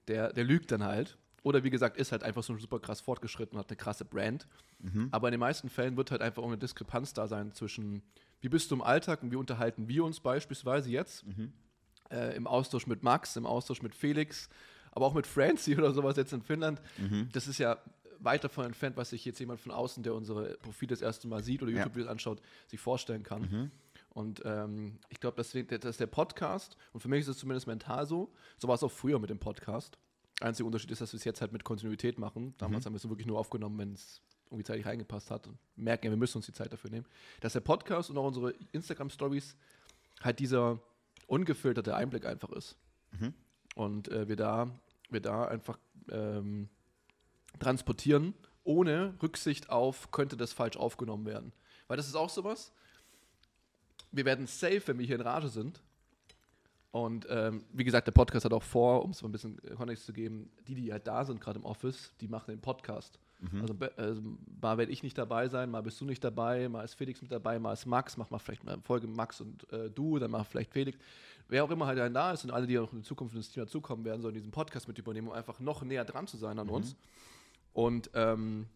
der, 0.08 0.34
der 0.34 0.44
lügt 0.44 0.72
dann 0.72 0.84
halt. 0.84 1.18
Oder 1.44 1.64
wie 1.64 1.70
gesagt, 1.72 1.98
ist 1.98 2.12
halt 2.12 2.24
einfach 2.24 2.44
so 2.44 2.56
super 2.58 2.80
krass 2.80 3.02
fortgeschritten 3.02 3.56
und 3.58 3.64
hat 3.64 3.70
eine 3.70 3.78
krasse 3.78 4.06
Brand. 4.06 4.48
Aber 5.12 5.28
in 5.28 5.32
den 5.32 5.40
meisten 5.40 5.70
Fällen 5.70 5.98
wird 5.98 6.12
halt 6.12 6.22
einfach 6.22 6.44
auch 6.44 6.48
eine 6.48 6.58
Diskrepanz 6.58 7.14
da 7.14 7.28
sein 7.28 7.52
zwischen, 7.54 8.02
wie 8.42 8.50
bist 8.50 8.70
du 8.72 8.76
im 8.76 8.82
Alltag 8.82 9.24
und 9.24 9.32
wie 9.32 9.36
unterhalten 9.38 9.88
wir 9.88 10.04
uns 10.04 10.20
beispielsweise 10.20 10.90
jetzt 10.90 11.24
äh, 12.12 12.36
im 12.36 12.46
Austausch 12.48 12.86
mit 12.88 13.02
Max, 13.04 13.36
im 13.38 13.46
Austausch 13.46 13.82
mit 13.82 13.96
Felix, 13.96 14.50
aber 14.92 15.06
auch 15.08 15.14
mit 15.14 15.26
Francie 15.26 15.76
oder 15.78 15.92
sowas 15.94 16.16
jetzt 16.18 16.34
in 16.34 16.42
Finnland. 16.44 16.80
Das 17.32 17.48
ist 17.48 17.58
ja 17.58 17.78
weit 18.20 18.44
davon 18.44 18.66
entfernt, 18.66 18.98
was 18.98 19.10
sich 19.10 19.26
jetzt 19.26 19.40
jemand 19.40 19.60
von 19.60 19.72
außen, 19.72 20.04
der 20.04 20.14
unsere 20.14 20.56
Profile 20.62 20.90
das 20.90 21.02
erste 21.02 21.28
Mal 21.28 21.44
sieht 21.44 21.64
oder 21.64 21.72
Ja. 21.72 21.78
YouTube-Videos 21.80 22.08
anschaut, 22.08 22.40
sich 22.68 22.80
vorstellen 22.80 23.24
kann. 23.24 23.72
Und 24.14 24.42
ähm, 24.46 25.00
ich 25.10 25.20
glaube, 25.20 25.36
deswegen, 25.38 25.68
das 25.68 25.92
ist 25.92 26.00
der 26.00 26.08
Podcast, 26.08 26.76
und 26.92 27.00
für 27.00 27.08
mich 27.08 27.22
ist 27.22 27.30
es 27.30 27.38
zumindest 27.38 27.68
mental 27.68 28.06
so, 28.06 28.34
so 28.58 28.68
war 28.68 28.76
es 28.76 28.84
auch 28.84 28.92
früher 28.92 29.20
mit 29.20 29.30
dem 29.30 29.40
Podcast. 29.40 29.98
Einziger 30.42 30.66
Unterschied 30.68 30.92
ist, 30.92 31.02
dass 31.02 31.14
wir 31.14 31.18
es 31.18 31.24
jetzt 31.24 31.40
halt 31.40 31.54
mit 31.54 31.64
Kontinuität 31.64 32.18
machen. 32.18 32.54
Damals 32.58 32.86
haben 32.86 32.94
wir 32.94 32.98
es 32.98 33.08
wirklich 33.08 33.28
nur 33.28 33.40
aufgenommen, 33.40 33.78
wenn 33.78 33.94
es 33.94 34.22
irgendwie 34.48 34.64
zeitlich 34.64 34.86
reingepasst 34.86 35.32
hat 35.32 35.48
und 35.48 35.58
merken, 35.76 36.06
ja, 36.08 36.12
wir 36.12 36.18
müssen 36.18 36.40
uns 36.40 36.46
die 36.48 36.52
Zeit 36.52 36.74
dafür 36.74 36.90
nehmen. 36.90 37.06
Dass 37.40 37.54
der 37.54 37.62
Podcast 37.62 38.10
und 38.10 38.18
auch 38.18 38.26
unsere 38.26 38.54
Instagram-Stories 38.72 39.56
halt 40.22 40.40
dieser 40.40 40.82
ungefilterte 41.28 41.96
Einblick 41.96 42.26
einfach 42.26 42.50
ist. 42.50 42.78
Und 43.76 44.10
äh, 44.10 44.28
wir, 44.28 44.36
da, 44.36 44.68
wir 45.10 45.22
da 45.22 45.46
einfach 45.46 45.78
ähm, 46.10 46.68
transportieren, 47.60 48.34
ohne 48.64 49.16
Rücksicht 49.22 49.70
auf, 49.70 50.12
könnte 50.12 50.36
das 50.36 50.52
falsch 50.54 50.76
aufgenommen 50.76 51.26
werden. 51.26 51.54
Weil 51.88 51.98
das 51.98 52.08
ist 52.08 52.16
auch 52.16 52.30
sowas. 52.30 52.74
Wir 54.12 54.26
werden 54.26 54.48
safe, 54.48 54.82
wenn 54.86 55.00
wir 55.00 55.06
hier 55.06 55.16
in 55.16 55.22
Rage 55.22 55.48
sind. 55.50 55.82
Und 56.92 57.26
ähm, 57.30 57.64
wie 57.72 57.86
gesagt, 57.86 58.08
der 58.08 58.12
Podcast 58.12 58.44
hat 58.44 58.52
auch 58.52 58.64
vor, 58.64 59.04
um 59.06 59.12
es 59.12 59.22
mal 59.22 59.30
ein 59.30 59.32
bisschen 59.32 59.58
Kontext 59.78 60.06
zu 60.06 60.12
geben, 60.12 60.50
die, 60.68 60.76
die 60.76 60.92
halt 60.92 61.08
da 61.08 61.24
sind, 61.24 61.40
gerade 61.40 61.58
im 61.60 61.66
Office, 61.66 62.12
die 62.20 62.28
machen 62.28 62.52
den 62.52 62.60
Podcast. 62.60 63.18
Also, 63.62 63.74
be- 63.74 63.92
also 63.98 64.22
mal 64.62 64.78
werde 64.78 64.92
ich 64.92 65.02
nicht 65.02 65.18
dabei 65.18 65.48
sein, 65.48 65.72
mal 65.72 65.82
bist 65.82 66.00
du 66.02 66.06
nicht 66.06 66.24
dabei, 66.24 66.68
mal 66.70 66.84
ist 66.84 66.94
Felix 66.96 67.22
mit 67.22 67.32
dabei, 67.32 67.58
mal 67.60 67.74
ist 67.74 67.86
Max, 67.86 68.18
mach 68.18 68.30
mal 68.30 68.38
vielleicht 68.40 68.64
mal 68.66 68.74
eine 68.74 68.82
Folge 68.84 69.08
Max 69.08 69.40
und 69.42 69.72
äh, 69.72 69.90
du, 69.90 70.20
dann 70.20 70.30
mach 70.32 70.46
vielleicht 70.46 70.72
Felix. 70.74 71.00
Wer 71.48 71.64
auch 71.64 71.72
immer 71.72 71.88
halt 71.88 71.98
dann 71.98 72.14
da 72.14 72.34
ist 72.34 72.44
und 72.44 72.52
alle, 72.52 72.68
die 72.68 72.78
auch 72.78 72.92
in 72.94 73.04
Zukunft 73.04 73.36
ins 73.36 73.50
Team 73.50 73.64
dazukommen 73.64 74.06
werden, 74.06 74.22
sollen 74.22 74.36
diesen 74.36 74.52
Podcast 74.52 74.88
mit 74.88 74.98
übernehmen, 75.00 75.30
um 75.30 75.34
einfach 75.34 75.60
noch 75.60 75.82
näher 75.82 76.06
dran 76.06 76.28
zu 76.28 76.38
sein 76.38 76.60
an 76.60 76.70
uns. 76.70 76.96
Und 77.74 78.12
ähm, 78.14 78.68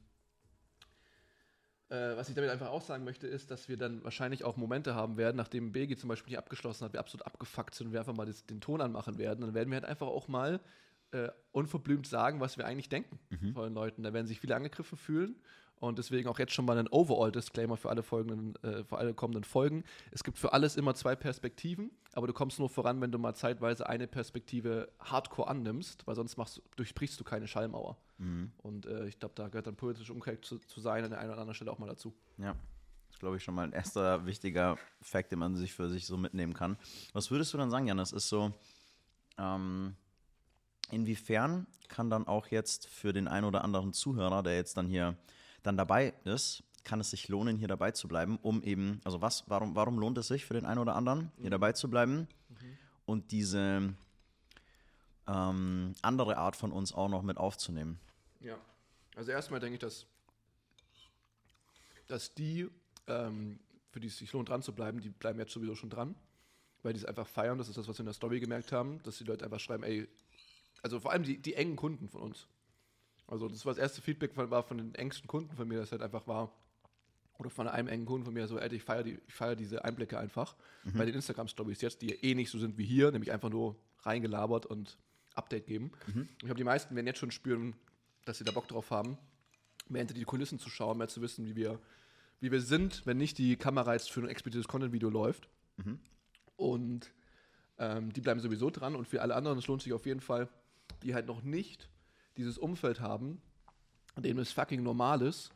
äh, 1.90 2.16
was 2.16 2.30
ich 2.30 2.36
damit 2.36 2.50
einfach 2.50 2.70
auch 2.70 2.82
sagen 2.82 3.04
möchte, 3.04 3.28
ist, 3.28 3.52
dass 3.52 3.70
wir 3.70 3.78
dann 3.78 4.04
wahrscheinlich 4.04 4.44
auch 4.44 4.58
Momente 4.58 4.96
haben 4.96 5.18
werden, 5.18 5.38
nachdem 5.38 5.72
BG 5.72 5.96
zum 5.98 6.10
Beispiel 6.10 6.32
nicht 6.32 6.40
abgeschlossen 6.40 6.86
hat, 6.86 6.94
wir 6.94 7.00
absolut 7.00 7.26
abgefuckt 7.26 7.76
sind 7.76 7.88
und 7.88 7.94
wir 7.94 8.00
einfach 8.00 8.16
mal 8.16 8.26
das, 8.26 8.46
den 8.46 8.62
Ton 8.62 8.82
anmachen 8.82 9.18
werden. 9.18 9.42
Dann 9.42 9.54
werden 9.54 9.70
wir 9.70 9.76
halt 9.76 9.86
einfach 9.86 10.08
auch 10.08 10.28
mal 10.28 10.60
äh, 11.12 11.30
unverblümt 11.52 12.08
sagen, 12.08 12.40
was 12.40 12.58
wir 12.58 12.66
eigentlich 12.66 12.90
denken 12.90 13.20
von 13.54 13.64
den 13.64 13.74
Leuten. 13.74 14.04
Da 14.04 14.14
werden 14.14 14.28
sich 14.28 14.40
viele 14.40 14.56
angegriffen 14.56 14.98
fühlen. 14.98 15.36
Und 15.80 16.00
deswegen 16.00 16.30
auch 16.30 16.40
jetzt 16.40 16.54
schon 16.54 16.66
mal 16.66 16.78
ein 16.78 16.88
Overall-Disclaimer 16.88 17.78
für 17.78 17.90
alle 17.90 18.02
folgenden, 18.02 18.56
äh, 18.64 18.84
für 18.84 18.98
alle 18.98 19.14
kommenden 19.14 19.44
Folgen. 19.44 19.84
Es 20.12 20.24
gibt 20.24 20.38
für 20.38 20.54
alles 20.54 20.78
immer 20.78 20.96
zwei 20.96 21.16
Perspektiven, 21.16 21.92
aber 22.14 22.28
du 22.28 22.34
kommst 22.34 22.60
nur 22.60 22.70
voran, 22.70 23.02
wenn 23.02 23.12
du 23.12 23.20
mal 23.20 23.36
zeitweise 23.36 23.88
eine 23.88 24.08
Perspektive 24.08 24.90
hardcore 25.00 25.50
annimmst, 25.50 26.08
weil 26.08 26.16
sonst 26.16 26.38
machst, 26.38 26.62
durchbrichst 26.78 27.20
du 27.20 27.24
keine 27.24 27.48
Schallmauer. 27.48 27.98
Und 28.64 28.86
äh, 28.86 29.08
ich 29.08 29.20
glaube, 29.20 29.36
da 29.36 29.50
gehört 29.50 29.68
dann 29.68 29.76
politische 29.76 30.14
Umkehr 30.14 30.42
zu, 30.42 30.60
zu 30.60 30.80
sein 30.80 31.04
an 31.04 31.10
der 31.10 31.20
einen 31.20 31.32
oder 31.32 31.42
anderen 31.42 31.56
Stelle 31.56 31.72
auch 31.72 31.80
mal 31.80 31.88
dazu. 31.88 32.14
Ja, 32.38 32.54
das 33.08 33.16
ist, 33.16 33.20
glaube 33.20 33.36
ich, 33.36 33.44
schon 33.44 33.54
mal 33.54 33.64
ein 33.64 33.74
erster 33.74 34.26
wichtiger 34.26 34.78
Fakt, 35.02 35.32
den 35.32 35.40
man 35.40 35.56
sich 35.56 35.74
für 35.74 35.90
sich 35.90 36.06
so 36.06 36.16
mitnehmen 36.16 36.54
kann. 36.54 36.78
Was 37.12 37.30
würdest 37.30 37.54
du 37.54 37.58
dann 37.58 37.70
sagen, 37.70 37.88
Jan? 37.88 37.98
Das 37.98 38.14
ist 38.14 38.30
so, 38.30 38.54
ähm, 39.38 39.96
inwiefern 40.92 41.68
kann 41.90 42.10
dann 42.10 42.26
auch 42.26 42.48
jetzt 42.48 42.88
für 42.88 43.12
den 43.12 43.28
einen 43.28 43.46
oder 43.46 43.64
anderen 43.64 43.92
Zuhörer, 43.92 44.44
der 44.44 44.56
jetzt 44.56 44.78
dann 44.78 44.88
hier 44.88 45.18
dann 45.66 45.78
dabei 45.78 46.14
ist, 46.24 46.64
kann 46.84 47.00
es 47.00 47.10
sich 47.10 47.28
lohnen, 47.28 47.58
hier 47.58 47.68
dabei 47.68 47.92
zu 47.92 48.08
bleiben, 48.08 48.38
um 48.42 48.62
eben, 48.64 49.02
also 49.04 49.22
was, 49.22 49.44
warum, 49.48 49.76
warum 49.76 49.98
lohnt 49.98 50.18
es 50.18 50.28
sich 50.28 50.46
für 50.46 50.54
den 50.54 50.66
einen 50.66 50.80
oder 50.80 50.96
anderen, 50.96 51.32
hier 51.42 51.50
dabei 51.50 51.74
zu 51.74 51.90
bleiben 51.90 52.28
und 53.06 53.32
diese 53.32 53.96
ähm, 55.28 55.96
andere 56.02 56.38
Art 56.38 56.56
von 56.56 56.72
uns 56.72 56.94
auch 56.94 57.10
noch 57.10 57.24
mit 57.24 57.38
aufzunehmen? 57.38 58.00
Ja. 58.40 58.58
Also 59.16 59.32
erstmal 59.32 59.60
denke 59.60 59.76
ich, 59.76 59.80
dass, 59.80 60.06
dass 62.08 62.34
die, 62.36 62.70
ähm, 63.08 63.60
für 63.90 64.00
die 64.00 64.08
es 64.08 64.18
sich 64.18 64.32
lohnt, 64.34 64.50
dran 64.50 64.62
zu 64.62 64.74
bleiben, 64.74 65.00
die 65.02 65.10
bleiben 65.10 65.40
jetzt 65.40 65.54
sowieso 65.54 65.76
schon 65.76 65.90
dran, 65.90 66.16
weil 66.84 66.94
die 66.94 67.00
es 67.00 67.06
einfach 67.06 67.28
feiern. 67.28 67.58
Das 67.58 67.70
ist 67.70 67.78
das, 67.78 67.88
was 67.88 67.98
wir 67.98 68.02
in 68.02 68.08
der 68.08 68.14
Story 68.14 68.40
gemerkt 68.40 68.72
haben, 68.72 69.02
dass 69.04 69.18
die 69.18 69.24
Leute 69.24 69.46
einfach 69.46 69.60
schreiben, 69.60 69.84
ey, 69.84 70.08
also 70.84 71.00
vor 71.00 71.12
allem 71.12 71.24
die, 71.24 71.40
die 71.40 71.56
engen 71.56 71.76
Kunden 71.78 72.10
von 72.10 72.22
uns. 72.22 72.48
Also 73.28 73.48
das 73.48 73.66
war 73.66 73.74
das 73.74 73.80
erste 73.80 74.02
Feedback 74.02 74.34
von, 74.34 74.50
war 74.52 74.64
von 74.64 74.78
den 74.78 74.96
engsten 74.96 75.28
Kunden 75.28 75.56
von 75.56 75.68
mir, 75.68 75.80
das 75.80 75.92
halt 75.92 76.02
einfach 76.02 76.28
war, 76.28 76.52
oder 77.38 77.50
von 77.50 77.68
einem 77.68 77.88
engen 77.88 78.06
Kunden 78.06 78.24
von 78.24 78.34
mir 78.34 78.48
so, 78.48 78.58
ey, 78.58 78.74
ich 78.74 78.84
feiere 78.84 79.04
die, 79.04 79.20
ich 79.28 79.34
feier 79.34 79.56
diese 79.56 79.84
Einblicke 79.84 80.18
einfach 80.18 80.56
bei 80.94 81.06
den 81.06 81.16
Instagram-Stories 81.16 81.82
jetzt, 81.82 82.02
die 82.02 82.12
eh 82.12 82.34
nicht 82.36 82.50
so 82.50 82.60
sind 82.60 82.78
wie 82.78 82.86
hier, 82.86 83.12
nämlich 83.12 83.32
einfach 83.32 83.50
nur 83.50 83.76
reingelabert 84.04 84.66
und 84.66 84.98
Update 85.34 85.66
geben. 85.66 85.92
Ich 86.34 86.40
glaube, 86.40 86.56
die 86.56 86.64
meisten 86.64 86.96
werden 86.96 87.08
jetzt 87.08 87.20
schon 87.20 87.32
spüren, 87.32 87.76
dass 88.24 88.38
sie 88.38 88.46
da 88.46 88.52
Bock 88.52 88.68
drauf 88.68 88.90
haben, 88.92 89.18
mehr 89.90 90.00
hinter 90.00 90.14
die 90.14 90.24
Kulissen 90.24 90.60
zu 90.60 90.70
schauen, 90.70 90.98
mehr 90.98 91.10
zu 91.10 91.22
wissen, 91.22 91.46
wie 91.46 91.56
wir, 91.56 91.80
wie 92.40 92.52
wir 92.52 92.62
sind, 92.62 93.06
wenn 93.06 93.18
nicht 93.18 93.38
die 93.38 93.58
Kamera 93.58 93.94
jetzt 93.94 94.12
für 94.12 94.22
ein 94.22 94.30
explizites 94.30 94.68
Content-Video 94.68 95.10
läuft. 95.10 95.50
Und 96.56 97.12
ähm, 97.80 98.14
die 98.14 98.22
bleiben 98.22 98.40
sowieso 98.40 98.70
dran 98.70 98.96
und 98.96 99.08
für 99.08 99.22
alle 99.22 99.36
anderen, 99.36 99.58
es 99.58 99.68
lohnt 99.68 99.82
sich 99.82 99.92
auf 99.92 100.06
jeden 100.06 100.22
Fall, 100.22 100.48
die 101.04 101.14
halt 101.14 101.26
noch 101.26 101.42
nicht 101.44 101.90
dieses 102.38 102.58
Umfeld 102.58 103.00
haben, 103.02 103.42
in 104.16 104.24
dem 104.24 104.38
es 104.40 104.52
fucking 104.52 104.84
normal 104.84 105.22
ist, 105.22 105.52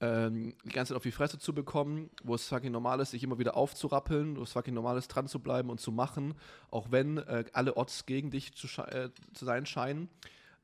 ähm, 0.00 0.54
die 0.64 0.70
ganze 0.70 0.90
Zeit 0.92 0.96
auf 0.96 1.02
die 1.02 1.12
Fresse 1.12 1.38
zu 1.38 1.52
bekommen, 1.54 2.08
wo 2.24 2.34
es 2.34 2.48
fucking 2.48 2.72
normal 2.72 3.00
ist, 3.00 3.10
sich 3.10 3.22
immer 3.22 3.38
wieder 3.38 3.56
aufzurappeln, 3.56 4.36
wo 4.36 4.42
es 4.42 4.52
fucking 4.52 4.74
normal 4.74 4.96
ist, 4.96 5.08
dran 5.08 5.28
zu 5.28 5.40
bleiben 5.40 5.68
und 5.70 5.80
zu 5.80 5.92
machen, 5.92 6.34
auch 6.70 6.90
wenn 6.90 7.18
äh, 7.18 7.44
alle 7.52 7.76
Odds 7.76 8.06
gegen 8.06 8.30
dich 8.30 8.54
zu, 8.54 8.66
sche- 8.66 8.88
äh, 8.88 9.10
zu 9.34 9.44
sein 9.44 9.66
scheinen, 9.66 10.08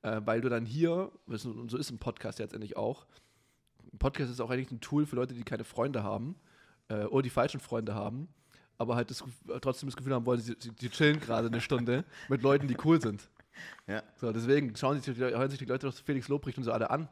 äh, 0.03 0.23
weil 0.25 0.41
du 0.41 0.49
dann 0.49 0.65
hier, 0.65 1.13
und 1.27 1.71
so 1.71 1.77
ist 1.77 1.91
ein 1.91 1.99
Podcast 1.99 2.39
jetzt 2.39 2.55
endlich 2.55 2.77
auch, 2.77 3.07
ein 3.93 3.99
Podcast 3.99 4.31
ist 4.31 4.41
auch 4.41 4.51
eigentlich 4.51 4.71
ein 4.71 4.81
Tool 4.81 5.05
für 5.07 5.17
Leute, 5.17 5.35
die 5.35 5.43
keine 5.45 5.65
Freunde 5.65 6.03
haben 6.03 6.37
äh, 6.89 7.05
oder 7.05 7.23
die 7.23 7.31
falschen 7.31 7.61
Freunde 7.61 7.95
haben, 7.95 8.29
aber 8.79 8.97
halt 8.97 9.11
das, 9.11 9.23
trotzdem 9.61 9.89
das 9.89 9.97
Gefühl 9.97 10.15
haben 10.15 10.25
wollen, 10.27 10.41
sie, 10.41 10.57
sie 10.59 10.91
chillen 10.91 11.21
gerade 11.21 11.49
eine 11.49 11.61
Stunde 11.61 12.05
mit 12.31 12.43
Leuten, 12.43 12.69
die 12.69 12.77
cool 12.85 13.01
sind. 13.03 13.29
Ja. 13.87 14.03
So, 14.17 14.33
deswegen 14.33 14.75
schauen 14.77 15.01
sich 15.01 15.15
die, 15.15 15.21
Leute- 15.21 15.39
hören 15.39 15.51
sich 15.51 15.59
die 15.59 15.65
Leute 15.65 15.87
doch 15.87 15.95
Felix 15.95 16.29
Lobrecht 16.29 16.59
und 16.59 16.65
so 16.65 16.73
alle 16.73 16.91
an. 16.91 17.09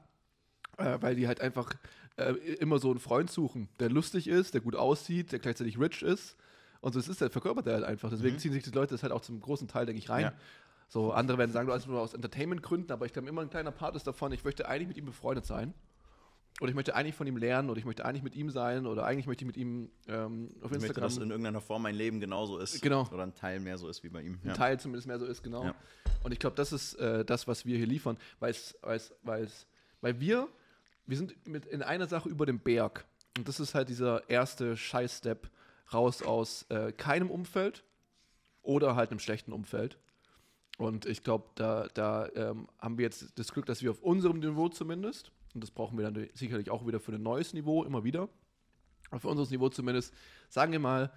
Äh, 0.77 0.99
weil 1.01 1.15
die 1.15 1.29
halt 1.29 1.41
einfach 1.41 1.73
äh, 2.17 2.33
immer 2.59 2.79
so 2.79 2.91
einen 2.91 2.99
Freund 2.99 3.31
suchen, 3.31 3.69
der 3.79 3.91
lustig 3.91 4.27
ist, 4.27 4.55
der 4.55 4.61
gut 4.61 4.75
aussieht, 4.75 5.31
der 5.31 5.39
gleichzeitig 5.39 5.79
rich 5.79 6.03
ist. 6.03 6.37
Und 6.81 6.93
so 6.93 6.99
das 6.99 7.09
ist 7.09 7.21
der 7.21 7.31
verkörpert 7.31 7.67
er 7.69 7.75
halt 7.75 7.85
einfach. 7.85 8.11
Desegen 8.11 8.39
ziehen 8.39 8.53
sich 8.53 8.65
die 8.65 8.71
Leute 8.71 8.95
das 8.95 9.03
halt 9.05 9.13
auch 9.13 9.21
zum 9.21 9.41
großen 9.41 9.69
Teil, 9.69 9.87
denke 9.87 10.01
ich, 10.01 10.11
rein. 10.11 10.23
Ja. 10.25 10.33
So, 10.89 11.13
andere 11.13 11.39
werden 11.39 11.53
sagen, 11.53 11.67
du 11.69 11.73
hast 11.73 11.87
nur 11.87 12.01
aus 12.01 12.13
Entertainment-Gründen, 12.15 12.93
aber 12.93 13.07
ich 13.07 13.13
glaube, 13.13 13.29
immer 13.29 13.43
ein 13.43 13.51
kleiner 13.51 13.71
Part 13.71 13.97
ist 13.97 14.07
davon, 14.07 14.33
ich 14.33 14.45
möchte 14.45 14.69
eigentlich 14.69 14.89
mit 14.89 14.97
ihm 14.97 15.07
befreundet 15.07 15.47
sein. 15.47 15.73
Oder 16.61 16.69
ich 16.69 16.77
möchte 16.77 16.95
eigentlich 16.95 17.17
von 17.17 17.27
ihm 17.27 17.37
lernen, 17.37 17.69
oder 17.69 17.79
ich 17.79 17.85
möchte 17.85 18.05
eigentlich 18.05 18.23
mit 18.23 18.37
ihm 18.37 18.49
sein, 18.51 18.87
oder 18.87 19.05
eigentlich 19.05 19.27
möchte 19.27 19.45
ich 19.45 19.47
mit 19.47 19.57
ihm 19.57 19.91
ähm, 20.07 20.51
auf 20.61 20.71
Ich 20.71 20.71
möchte, 20.71 20.87
Instagram 20.87 21.03
dass 21.03 21.17
in 21.17 21.31
irgendeiner 21.31 21.61
Form 21.61 21.83
mein 21.83 21.97
Leben 21.97 22.21
genauso 22.21 22.59
ist. 22.59 22.81
Genau. 22.81 23.09
Oder 23.13 23.25
ein 23.25 23.35
Teil 23.35 23.59
mehr 23.59 23.77
so 23.77 23.89
ist 23.89 24.05
wie 24.05 24.09
bei 24.09 24.23
ihm. 24.23 24.39
ein 24.45 24.49
Ja. 24.49 24.55
Teil 24.55 24.79
zumindest 24.79 25.09
mehr 25.09 25.19
so 25.19 25.27
ist, 25.27 25.43
genau. 25.43 25.65
Ja. 25.65 25.75
Und 26.23 26.33
ich 26.33 26.39
glaube, 26.39 26.55
das 26.55 26.73
ist 26.73 26.95
äh, 26.95 27.25
das, 27.25 27.49
was 27.49 27.67
wir 27.67 27.77
hier 27.77 27.87
liefern, 27.87 28.17
weil's, 28.39 28.77
weil's, 28.83 29.13
weil's, 29.23 29.67
weil 30.01 30.21
wir, 30.21 30.49
wir 31.07 31.17
sind 31.17 31.35
mit 31.47 31.67
in 31.67 31.83
einer 31.83 32.07
Sache 32.07 32.29
über 32.29 32.47
dem 32.47 32.61
Berg. 32.61 33.05
Und 33.37 33.49
das 33.49 33.59
ist 33.59 33.75
halt 33.75 33.89
dieser 33.89 34.29
erste 34.31 34.77
Scheiß-Step 34.77 35.51
raus 35.93 36.23
aus 36.23 36.67
äh, 36.69 36.93
keinem 36.93 37.31
Umfeld 37.31 37.83
oder 38.63 38.95
halt 38.95 39.11
einem 39.11 39.19
schlechten 39.19 39.53
Umfeld. 39.53 39.99
Und 40.79 41.07
ich 41.07 41.23
glaube, 41.23 41.47
da, 41.55 41.89
da 41.95 42.29
ähm, 42.35 42.69
haben 42.79 42.99
wir 42.99 43.05
jetzt 43.05 43.39
das 43.39 43.53
Glück, 43.53 43.67
dass 43.67 43.83
wir 43.83 43.91
auf 43.91 44.03
unserem 44.03 44.39
Niveau 44.39 44.69
zumindest, 44.69 45.31
und 45.55 45.63
das 45.63 45.71
brauchen 45.71 45.97
wir 45.97 46.11
dann 46.11 46.29
sicherlich 46.35 46.71
auch 46.71 46.87
wieder 46.87 47.01
für 47.01 47.13
ein 47.13 47.23
neues 47.23 47.55
Niveau, 47.55 47.85
immer 47.85 48.05
wieder, 48.05 48.29
aber 49.11 49.21
für 49.21 49.29
unseres 49.29 49.51
Niveau 49.51 49.69
zumindest, 49.69 50.13
sagen 50.49 50.73
wir 50.73 50.81
mal, 50.81 51.13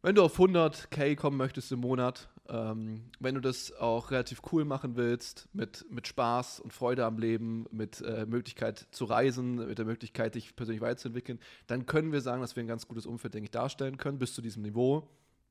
wenn 0.00 0.14
du 0.14 0.22
auf 0.22 0.38
100k 0.38 1.16
kommen 1.16 1.36
möchtest 1.36 1.72
im 1.72 1.80
Monat, 1.80 2.28
ähm, 2.48 3.10
wenn 3.18 3.34
du 3.34 3.40
das 3.40 3.72
auch 3.72 4.12
relativ 4.12 4.42
cool 4.52 4.64
machen 4.64 4.94
willst, 4.94 5.48
mit, 5.52 5.84
mit 5.90 6.06
Spaß 6.06 6.60
und 6.60 6.72
Freude 6.72 7.04
am 7.04 7.18
Leben, 7.18 7.66
mit 7.72 8.00
äh, 8.02 8.24
Möglichkeit 8.24 8.86
zu 8.92 9.06
reisen, 9.06 9.56
mit 9.56 9.78
der 9.78 9.84
Möglichkeit, 9.84 10.36
dich 10.36 10.54
persönlich 10.54 10.80
weiterzuentwickeln, 10.80 11.40
dann 11.66 11.86
können 11.86 12.12
wir 12.12 12.20
sagen, 12.20 12.40
dass 12.40 12.54
wir 12.54 12.62
ein 12.62 12.68
ganz 12.68 12.86
gutes 12.86 13.06
Umfeld, 13.06 13.34
denke 13.34 13.46
ich, 13.46 13.50
darstellen 13.50 13.96
können, 13.96 14.20
bis 14.20 14.34
zu 14.34 14.40
diesem 14.40 14.62
Niveau. 14.62 15.08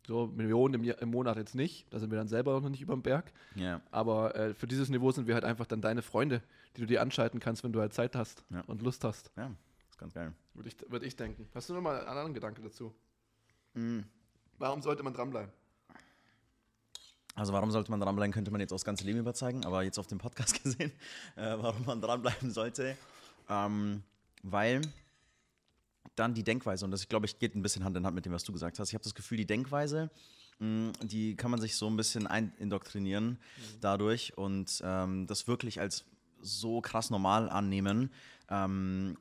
So 0.07 0.27
Millionen 0.27 0.73
im, 0.75 0.83
Jahr- 0.85 1.01
im 1.01 1.11
Monat 1.11 1.35
jetzt 1.37 1.53
nicht, 1.53 1.85
da 1.93 1.99
sind 1.99 2.09
wir 2.11 2.17
dann 2.17 2.29
selber 2.29 2.59
noch 2.61 2.69
nicht 2.69 2.81
über 2.81 2.93
dem 2.93 3.01
Berg. 3.03 3.31
Ja. 3.55 3.81
Aber 3.91 4.33
äh, 4.35 4.53
für 4.53 4.65
dieses 4.65 4.87
Niveau 4.89 5.11
sind 5.11 5.27
wir 5.27 5.33
halt 5.33 5.43
einfach 5.43 5.65
dann 5.65 5.81
deine 5.81 6.01
Freunde, 6.01 6.41
die 6.75 6.81
du 6.81 6.87
dir 6.87 7.01
anschalten 7.01 7.39
kannst, 7.41 7.63
wenn 7.65 7.73
du 7.73 7.81
halt 7.81 7.93
Zeit 7.93 8.15
hast 8.15 8.43
Ja. 8.49 8.61
und 8.67 8.81
Lust 8.81 9.03
hast. 9.03 9.31
ja, 9.35 9.51
ist 9.89 9.97
ganz 9.97 10.13
geil. 10.13 10.31
Würde 10.53 10.69
ich, 10.69 10.77
würd 10.89 11.03
ich 11.03 11.15
denken. 11.17 11.47
Hast 11.53 11.69
du 11.69 11.73
noch 11.73 11.81
mal 11.81 11.99
einen 11.99 12.07
anderen 12.07 12.33
Gedanke 12.33 12.61
dazu? 12.61 12.93
Mhm. 13.73 14.05
Warum 14.57 14.81
sollte 14.81 15.03
man 15.03 15.13
dranbleiben? 15.13 15.51
Also 17.35 17.53
warum 17.53 17.69
sollte 17.69 17.91
man 17.91 17.99
dranbleiben, 17.99 18.33
könnte 18.33 18.49
man 18.49 18.61
jetzt 18.61 18.73
aufs 18.73 18.85
ganze 18.85 19.03
Leben 19.05 19.19
überzeugen, 19.19 19.63
aber 19.65 19.83
jetzt 19.83 19.99
auf 19.99 20.07
dem 20.07 20.17
Podcast 20.17 20.63
gesehen, 20.63 20.91
äh, 21.35 21.55
warum 21.59 21.85
man 21.85 22.01
dranbleiben 22.01 22.49
sollte. 22.49 22.97
Ähm, 23.49 24.01
weil 24.41 24.81
dann 26.17 26.33
die 26.33 26.43
Denkweise, 26.43 26.83
und 26.85 26.91
das, 26.91 27.07
glaube 27.07 27.25
ich, 27.25 27.39
geht 27.39 27.55
ein 27.55 27.61
bisschen 27.61 27.83
Hand 27.83 27.95
in 27.95 28.05
Hand 28.05 28.15
mit 28.15 28.25
dem, 28.25 28.33
was 28.33 28.43
du 28.43 28.51
gesagt 28.51 28.79
hast. 28.79 28.89
Ich 28.89 28.95
habe 28.95 29.03
das 29.03 29.15
Gefühl, 29.15 29.37
die 29.37 29.45
Denkweise, 29.45 30.09
mh, 30.59 30.93
die 31.03 31.35
kann 31.35 31.51
man 31.51 31.61
sich 31.61 31.75
so 31.75 31.87
ein 31.87 31.95
bisschen 31.95 32.27
eindoktrinieren 32.27 33.37
dadurch 33.81 34.37
und 34.37 34.81
ähm, 34.83 35.27
das 35.27 35.47
wirklich 35.47 35.79
als 35.79 36.05
so 36.41 36.81
krass 36.81 37.09
normal 37.09 37.49
annehmen. 37.49 38.11
Ähm, 38.49 39.17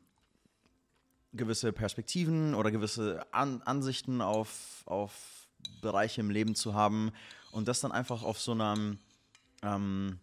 gewisse 1.32 1.72
Perspektiven 1.72 2.54
oder 2.54 2.70
gewisse 2.70 3.26
An 3.32 3.60
Ansichten 3.62 4.20
auf, 4.22 4.82
auf 4.86 5.48
Bereiche 5.82 6.20
im 6.20 6.30
Leben 6.30 6.54
zu 6.54 6.74
haben 6.74 7.12
und 7.50 7.68
das 7.68 7.80
dann 7.80 7.92
einfach 7.92 8.22
auf 8.22 8.40
so 8.40 8.52
einem 8.52 8.98
ähm, 9.62 10.18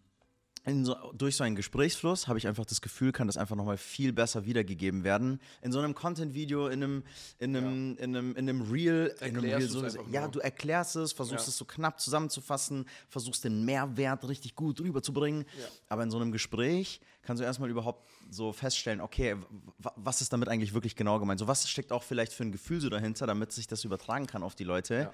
so, 0.65 0.95
durch 1.13 1.35
so 1.35 1.43
einen 1.43 1.55
Gesprächsfluss 1.55 2.27
habe 2.27 2.37
ich 2.37 2.47
einfach 2.47 2.65
das 2.65 2.79
Gefühl, 2.79 3.11
kann 3.11 3.27
das 3.27 3.35
einfach 3.37 3.55
nochmal 3.55 3.77
viel 3.77 4.13
besser 4.13 4.45
wiedergegeben 4.45 5.03
werden. 5.03 5.41
In 5.61 5.73
so 5.73 5.79
einem 5.79 5.93
Content-Video, 5.93 6.67
in 6.67 6.83
einem, 6.83 7.03
in 7.39 7.55
einem, 7.55 7.97
in 7.97 8.15
einem, 8.15 8.31
in 8.35 8.49
einem 8.49 8.61
Reel, 8.61 9.13
in 9.19 9.37
einem 9.37 9.39
Reel 9.41 9.67
so, 9.67 9.85
ja, 10.09 10.27
du 10.27 10.39
erklärst 10.39 10.95
es, 10.95 11.11
versuchst 11.11 11.45
Ja. 11.47 11.49
es 11.49 11.57
so 11.57 11.65
knapp 11.65 11.99
zusammenzufassen, 11.99 12.85
versuchst 13.09 13.43
den 13.43 13.65
Mehrwert 13.65 14.27
richtig 14.27 14.55
gut 14.55 14.79
rüberzubringen. 14.79 15.45
Ja. 15.59 15.67
Aber 15.89 16.03
in 16.03 16.11
so 16.11 16.17
einem 16.17 16.31
Gespräch 16.31 17.01
kannst 17.23 17.41
du 17.41 17.45
erstmal 17.45 17.69
überhaupt 17.69 18.09
so 18.29 18.53
feststellen, 18.53 19.01
okay, 19.01 19.35
was 19.79 20.21
ist 20.21 20.31
damit 20.31 20.47
eigentlich 20.47 20.73
wirklich 20.73 20.95
genau 20.95 21.19
gemeint? 21.19 21.39
So, 21.39 21.47
was 21.47 21.69
steckt 21.69 21.91
auch 21.91 22.03
vielleicht 22.03 22.31
für 22.31 22.43
ein 22.43 22.53
Gefühl 22.53 22.79
so 22.79 22.89
dahinter, 22.89 23.27
damit 23.27 23.51
sich 23.51 23.67
das 23.67 23.83
übertragen 23.83 24.27
kann 24.27 24.43
auf 24.43 24.55
die 24.55 24.63
Leute? 24.63 24.93
Ja. 24.93 25.11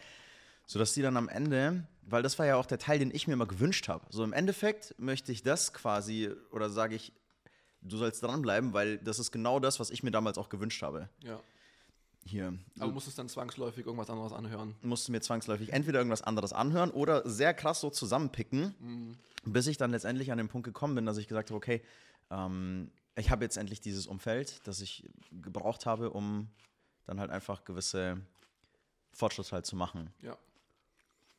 Sodass 0.68 0.94
die 0.94 1.01
dann 1.01 1.18
am 1.18 1.27
Ende, 1.27 1.88
weil 2.11 2.23
das 2.23 2.39
war 2.39 2.45
ja 2.45 2.55
auch 2.55 2.65
der 2.65 2.79
Teil, 2.79 2.99
den 2.99 3.13
ich 3.13 3.27
mir 3.27 3.33
immer 3.33 3.45
gewünscht 3.45 3.87
habe. 3.87 4.05
So 4.09 4.23
im 4.23 4.33
Endeffekt 4.33 4.95
möchte 4.97 5.31
ich 5.31 5.43
das 5.43 5.73
quasi, 5.73 6.31
oder 6.51 6.69
sage 6.69 6.95
ich, 6.95 7.13
du 7.81 7.97
sollst 7.97 8.23
dranbleiben, 8.23 8.73
weil 8.73 8.97
das 8.97 9.19
ist 9.19 9.31
genau 9.31 9.59
das, 9.59 9.79
was 9.79 9.89
ich 9.89 10.03
mir 10.03 10.11
damals 10.11 10.37
auch 10.37 10.49
gewünscht 10.49 10.81
habe. 10.81 11.09
Ja. 11.23 11.39
Hier. 12.25 12.53
Aber 12.79 12.91
musst 12.91 13.07
du 13.07 13.11
dann 13.11 13.29
zwangsläufig 13.29 13.85
irgendwas 13.85 14.09
anderes 14.09 14.33
anhören? 14.33 14.75
musste 14.81 15.11
mir 15.11 15.21
zwangsläufig 15.21 15.71
entweder 15.71 15.99
irgendwas 15.99 16.21
anderes 16.21 16.53
anhören 16.53 16.91
oder 16.91 17.27
sehr 17.27 17.53
krass 17.53 17.79
so 17.81 17.89
zusammenpicken, 17.89 19.17
bis 19.45 19.67
ich 19.67 19.77
dann 19.77 19.91
letztendlich 19.91 20.31
an 20.31 20.37
den 20.37 20.49
Punkt 20.49 20.65
gekommen 20.65 20.95
bin, 20.95 21.05
dass 21.05 21.17
ich 21.17 21.27
gesagt 21.27 21.49
habe, 21.49 21.57
okay, 21.57 21.81
ähm, 22.29 22.91
ich 23.15 23.31
habe 23.31 23.43
jetzt 23.43 23.57
endlich 23.57 23.81
dieses 23.81 24.05
Umfeld, 24.05 24.61
das 24.67 24.81
ich 24.81 25.09
gebraucht 25.31 25.85
habe, 25.85 26.11
um 26.11 26.49
dann 27.05 27.19
halt 27.19 27.31
einfach 27.31 27.63
gewisse 27.63 28.21
Fortschritte 29.11 29.51
halt 29.51 29.65
zu 29.65 29.75
machen. 29.75 30.11
Ja. 30.21 30.37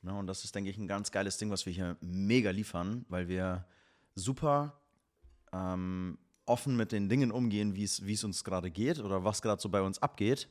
Ne, 0.03 0.15
und 0.15 0.27
das 0.27 0.45
ist, 0.45 0.55
denke 0.55 0.71
ich, 0.71 0.79
ein 0.79 0.89
ganz 0.89 1.11
geiles 1.11 1.37
Ding, 1.37 1.51
was 1.51 1.67
wir 1.67 1.73
hier 1.73 1.97
mega 2.01 2.51
liefern, 2.51 3.05
weil 3.09 3.29
wir 3.29 3.67
super 4.15 4.81
ähm, 5.53 6.19
offen 6.47 6.77
mit 6.77 6.93
den 6.93 7.09
Dingen 7.09 7.31
umgehen, 7.31 7.75
wie 7.75 7.85
es 7.85 8.25
uns 8.25 8.45
gerade 8.45 8.71
geht 8.71 8.99
oder 8.99 9.25
was 9.25 9.43
gerade 9.43 9.61
so 9.61 9.69
bei 9.69 9.83
uns 9.83 10.01
abgeht. 10.01 10.49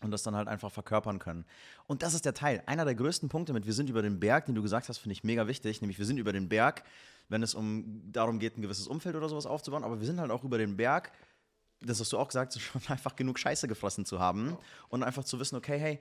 Und 0.00 0.10
das 0.10 0.22
dann 0.22 0.36
halt 0.36 0.48
einfach 0.48 0.70
verkörpern 0.70 1.18
können. 1.18 1.46
Und 1.86 2.02
das 2.02 2.12
ist 2.12 2.26
der 2.26 2.34
Teil. 2.34 2.62
Einer 2.66 2.84
der 2.84 2.94
größten 2.94 3.30
Punkte 3.30 3.54
mit 3.54 3.64
Wir 3.64 3.72
sind 3.72 3.88
über 3.88 4.02
den 4.02 4.20
Berg, 4.20 4.44
den 4.44 4.54
du 4.54 4.60
gesagt 4.60 4.88
hast, 4.90 4.98
finde 4.98 5.14
ich 5.14 5.24
mega 5.24 5.46
wichtig. 5.46 5.80
Nämlich 5.80 5.98
wir 5.98 6.04
sind 6.04 6.18
über 6.18 6.32
den 6.32 6.50
Berg, 6.50 6.84
wenn 7.30 7.42
es 7.42 7.54
um 7.54 8.02
darum 8.12 8.38
geht, 8.38 8.58
ein 8.58 8.62
gewisses 8.62 8.86
Umfeld 8.86 9.16
oder 9.16 9.30
sowas 9.30 9.46
aufzubauen. 9.46 9.82
Aber 9.82 10.00
wir 10.00 10.06
sind 10.06 10.20
halt 10.20 10.30
auch 10.30 10.44
über 10.44 10.58
den 10.58 10.76
Berg, 10.76 11.10
das 11.80 12.00
hast 12.00 12.12
du 12.12 12.18
auch 12.18 12.28
gesagt, 12.28 12.52
schon 12.60 12.82
einfach 12.88 13.16
genug 13.16 13.38
Scheiße 13.38 13.66
gefressen 13.66 14.04
zu 14.04 14.20
haben. 14.20 14.58
Und 14.90 15.02
einfach 15.02 15.24
zu 15.24 15.40
wissen, 15.40 15.56
okay, 15.56 15.78
hey, 15.78 16.00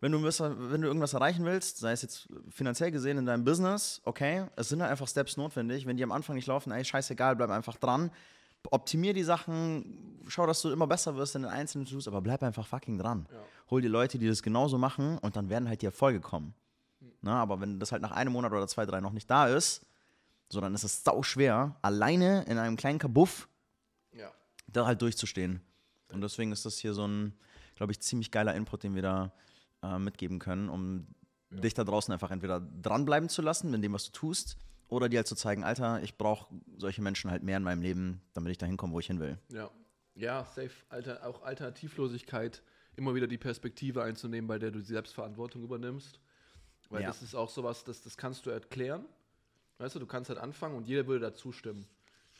wenn 0.00 0.12
du, 0.12 0.22
wenn 0.22 0.80
du 0.80 0.86
irgendwas 0.86 1.12
erreichen 1.14 1.44
willst, 1.44 1.78
sei 1.78 1.92
es 1.92 2.02
jetzt 2.02 2.28
finanziell 2.50 2.90
gesehen 2.92 3.18
in 3.18 3.26
deinem 3.26 3.44
Business, 3.44 4.00
okay, 4.04 4.46
es 4.56 4.68
sind 4.68 4.80
halt 4.80 4.90
einfach 4.90 5.08
Steps 5.08 5.36
notwendig. 5.36 5.86
Wenn 5.86 5.96
die 5.96 6.04
am 6.04 6.12
Anfang 6.12 6.36
nicht 6.36 6.46
laufen, 6.46 6.70
ey, 6.70 6.84
scheißegal, 6.84 7.34
bleib 7.36 7.50
einfach 7.50 7.76
dran. 7.76 8.10
Optimier 8.70 9.14
die 9.14 9.22
Sachen, 9.22 10.20
schau, 10.28 10.46
dass 10.46 10.60
du 10.62 10.70
immer 10.70 10.86
besser 10.86 11.16
wirst 11.16 11.34
in 11.36 11.42
den 11.42 11.50
einzelnen 11.50 11.86
Tools, 11.86 12.06
aber 12.06 12.20
bleib 12.20 12.42
einfach 12.42 12.66
fucking 12.66 12.98
dran. 12.98 13.26
Ja. 13.32 13.38
Hol 13.70 13.80
dir 13.80 13.88
Leute, 13.88 14.18
die 14.18 14.26
das 14.28 14.42
genauso 14.42 14.78
machen 14.78 15.18
und 15.18 15.36
dann 15.36 15.48
werden 15.48 15.68
halt 15.68 15.80
die 15.82 15.86
Erfolge 15.86 16.20
kommen. 16.20 16.54
Na, 17.22 17.40
aber 17.40 17.60
wenn 17.60 17.80
das 17.80 17.92
halt 17.92 18.02
nach 18.02 18.10
einem 18.12 18.32
Monat 18.32 18.52
oder 18.52 18.66
zwei, 18.68 18.84
drei 18.86 19.00
noch 19.00 19.12
nicht 19.12 19.30
da 19.30 19.48
ist, 19.48 19.84
so 20.48 20.60
dann 20.60 20.74
ist 20.74 20.84
es 20.84 21.02
sau 21.02 21.22
schwer, 21.22 21.76
alleine 21.82 22.44
in 22.44 22.58
einem 22.58 22.76
kleinen 22.76 22.98
Kabuff 22.98 23.48
Ja. 24.12 24.30
da 24.66 24.86
halt 24.86 25.02
durchzustehen. 25.02 25.60
Und 26.12 26.20
deswegen 26.20 26.52
ist 26.52 26.64
das 26.64 26.78
hier 26.78 26.94
so 26.94 27.06
ein, 27.06 27.34
glaube 27.74 27.92
ich, 27.92 28.00
ziemlich 28.00 28.30
geiler 28.30 28.54
Input, 28.54 28.82
den 28.82 28.94
wir 28.94 29.02
da 29.02 29.32
äh, 29.82 29.98
mitgeben 29.98 30.38
können, 30.38 30.68
um 30.68 31.06
dich 31.50 31.74
da 31.74 31.84
draußen 31.84 32.12
einfach 32.12 32.30
entweder 32.30 32.60
dranbleiben 32.60 33.28
zu 33.28 33.42
lassen 33.42 33.70
mit 33.70 33.82
dem, 33.82 33.92
was 33.92 34.04
du 34.04 34.12
tust, 34.12 34.58
oder 34.88 35.08
dir 35.08 35.18
halt 35.18 35.26
zu 35.26 35.34
zeigen, 35.34 35.64
Alter, 35.64 36.02
ich 36.02 36.16
brauche 36.16 36.54
solche 36.76 37.02
Menschen 37.02 37.30
halt 37.30 37.42
mehr 37.42 37.58
in 37.58 37.62
meinem 37.62 37.82
Leben, 37.82 38.22
damit 38.32 38.52
ich 38.52 38.58
da 38.58 38.66
hinkomme, 38.66 38.92
wo 38.94 39.00
ich 39.00 39.06
hin 39.06 39.20
will. 39.20 39.38
Ja. 39.52 39.70
Ja, 40.14 40.44
safe. 40.44 40.70
Alter, 40.88 41.24
auch 41.24 41.42
Alternativlosigkeit, 41.42 42.62
immer 42.96 43.14
wieder 43.14 43.28
die 43.28 43.38
Perspektive 43.38 44.02
einzunehmen, 44.02 44.48
bei 44.48 44.58
der 44.58 44.72
du 44.72 44.80
die 44.80 44.84
Selbstverantwortung 44.84 45.62
übernimmst. 45.62 46.20
Weil 46.90 47.02
Ja. 47.02 47.08
das 47.08 47.22
ist 47.22 47.34
auch 47.34 47.48
sowas, 47.50 47.84
das, 47.84 48.02
das 48.02 48.16
kannst 48.16 48.44
du 48.46 48.50
erklären. 48.50 49.04
Weißt 49.76 49.94
du, 49.94 50.00
du 50.00 50.06
kannst 50.06 50.28
halt 50.30 50.40
anfangen 50.40 50.74
und 50.74 50.88
jeder 50.88 51.06
würde 51.06 51.20
dazu 51.20 51.52
stimmen. 51.52 51.86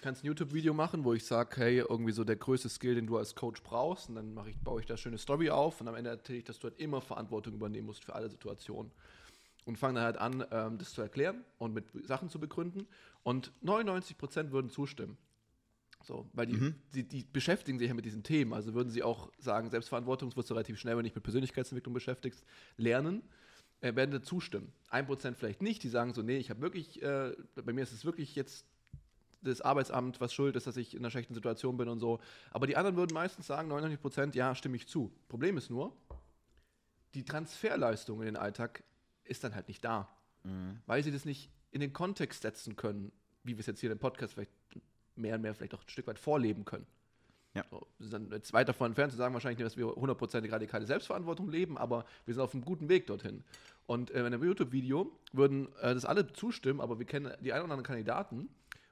Kannst 0.01 0.23
ein 0.23 0.29
YouTube-Video 0.29 0.75
machen, 0.75 1.05
wo 1.05 1.13
ich 1.13 1.25
sage, 1.25 1.57
hey, 1.57 1.79
irgendwie 1.79 2.13
so 2.13 2.23
der 2.23 2.37
größte 2.37 2.69
Skill, 2.69 2.95
den 2.95 3.07
du 3.07 3.17
als 3.17 3.35
Coach 3.35 3.63
brauchst. 3.63 4.09
Und 4.09 4.15
dann 4.15 4.33
mache 4.33 4.51
ich, 4.51 4.59
baue 4.59 4.81
ich 4.81 4.87
da 4.87 4.97
schöne 4.97 5.19
Story 5.19 5.51
auf 5.51 5.81
und 5.81 5.89
am 5.89 5.97
Ende 5.97 6.11
erzähle 6.11 6.39
ich, 6.39 6.45
dass 6.45 6.61
du 6.61 6.69
halt 6.69 6.79
immer 6.79 7.01
Verantwortung 7.01 7.55
übernehmen 7.55 7.87
musst 7.87 8.05
für 8.05 8.15
alle 8.15 8.31
Situationen. 8.31 8.93
Und 9.65 9.77
fange 9.77 9.95
dann 9.95 10.05
halt 10.05 10.17
an, 10.17 10.47
ähm, 10.51 10.79
das 10.79 10.93
zu 10.93 11.03
erklären 11.03 11.45
und 11.59 11.75
mit 11.75 11.87
Sachen 12.07 12.29
zu 12.29 12.39
begründen. 12.39 12.87
Und 13.25 13.53
99% 13.65 14.53
würden 14.53 14.71
zustimmen. 14.71 15.19
So, 16.05 16.31
weil 16.33 16.47
die, 16.47 16.75
die, 16.95 17.03
die 17.07 17.25
beschäftigen 17.25 17.79
sich 17.79 17.89
ja 17.89 17.95
mit 17.95 18.05
diesen 18.05 18.23
Themen. 18.23 18.53
Also 18.53 18.75
würden 18.75 18.91
sie 18.91 19.03
auch 19.03 19.33
sagen, 19.39 19.69
Selbstverantwortung 19.69 20.35
wirst 20.37 20.49
du 20.49 20.55
relativ 20.55 20.79
schnell, 20.79 20.97
wenn 20.97 21.03
du 21.03 21.09
dich 21.09 21.15
mit 21.15 21.25
Persönlichkeitsentwicklung 21.25 21.93
beschäftigst, 21.93 22.45
lernen, 22.77 23.23
äh, 23.81 23.95
werden 23.95 24.23
zustimmen. 24.23 24.73
Ein 24.89 25.07
Prozent 25.07 25.37
vielleicht 25.37 25.61
nicht, 25.61 25.83
die 25.83 25.89
sagen 25.89 26.15
so, 26.15 26.23
nee, 26.23 26.39
ich 26.39 26.51
habe 26.51 26.61
wirklich, 26.61 27.03
äh, 27.03 27.35
bei 27.57 27.73
mir 27.73 27.83
ist 27.83 27.93
es 27.93 28.05
wirklich 28.05 28.37
jetzt 28.37 28.65
das 29.43 29.61
Arbeitsamt, 29.61 30.21
was 30.21 30.33
schuld 30.33 30.57
ist, 30.57 30.67
dass 30.67 30.77
ich 30.77 30.95
in 30.95 31.01
einer 31.01 31.11
schlechten 31.11 31.35
Situation 31.35 31.77
bin 31.77 31.89
und 31.89 32.01
so. 32.01 32.21
Aber 32.51 32.67
die 32.67 32.77
anderen 32.77 32.97
würden 32.97 33.15
meistens 33.15 33.47
sagen, 33.47 33.69
99 33.69 34.01
Prozent, 34.01 34.35
ja, 34.35 34.55
stimme 34.55 34.77
ich 34.77 34.89
zu. 34.89 35.13
Problem 35.29 35.57
ist 35.57 35.71
nur, 35.71 35.97
die 37.15 37.25
Transferleistung 37.25 38.21
in 38.21 38.27
den 38.27 38.37
Alltag 38.37 38.83
ist 39.25 39.45
dann 39.45 39.55
halt 39.55 39.69
nicht 39.69 39.85
da, 39.85 40.09
weil 40.87 41.03
sie 41.03 41.13
das 41.13 41.25
nicht 41.25 41.51
in 41.71 41.81
den 41.81 41.93
Kontext 41.93 42.43
setzen 42.43 42.77
können, 42.77 43.13
wie 43.45 43.55
wir 43.55 43.61
es 43.61 43.67
jetzt 43.67 43.81
hier 43.81 43.91
im 43.91 43.99
Podcast 43.99 44.35
vielleicht 44.35 44.51
mehr 45.15 45.35
und 45.35 45.43
mehr 45.43 45.55
vielleicht 45.55 45.75
auch 45.75 45.83
ein 45.83 45.89
Stück 45.89 46.07
weit 46.07 46.19
vorleben 46.19 46.65
können. 46.65 46.87
Ja. 47.55 47.65
So, 47.71 47.87
wir 47.99 48.09
sind 48.09 48.13
dann 48.13 48.39
jetzt 48.39 48.53
weit 48.53 48.69
davon 48.69 48.89
entfernt 48.89 49.13
zu 49.13 49.19
sagen, 49.19 49.35
wahrscheinlich 49.35 49.59
nicht, 49.59 49.67
dass 49.67 49.77
wir 49.77 49.87
hundertprozentig 49.87 50.53
radikale 50.53 50.87
Selbstverantwortung 50.87 51.49
leben, 51.49 51.77
aber 51.79 52.05
wir 52.25 52.35
sind 52.35 52.43
auf 52.43 52.55
einem 52.55 52.65
guten 52.65 52.89
Weg 52.89 53.07
dorthin. 53.07 53.43
Und 53.87 54.11
äh, 54.11 54.21
in 54.21 54.27
einem 54.27 54.43
YouTube-Video 54.45 55.11
würden 55.33 55.69
äh, 55.81 55.95
das 55.95 56.05
alle 56.05 56.31
zustimmen, 56.33 56.81
aber 56.81 56.99
wir 56.99 57.07
kennen 57.07 57.33
die 57.41 57.53
ein 57.53 57.59
oder 57.59 57.65
anderen 57.65 57.85
Kandidaten 57.85 58.49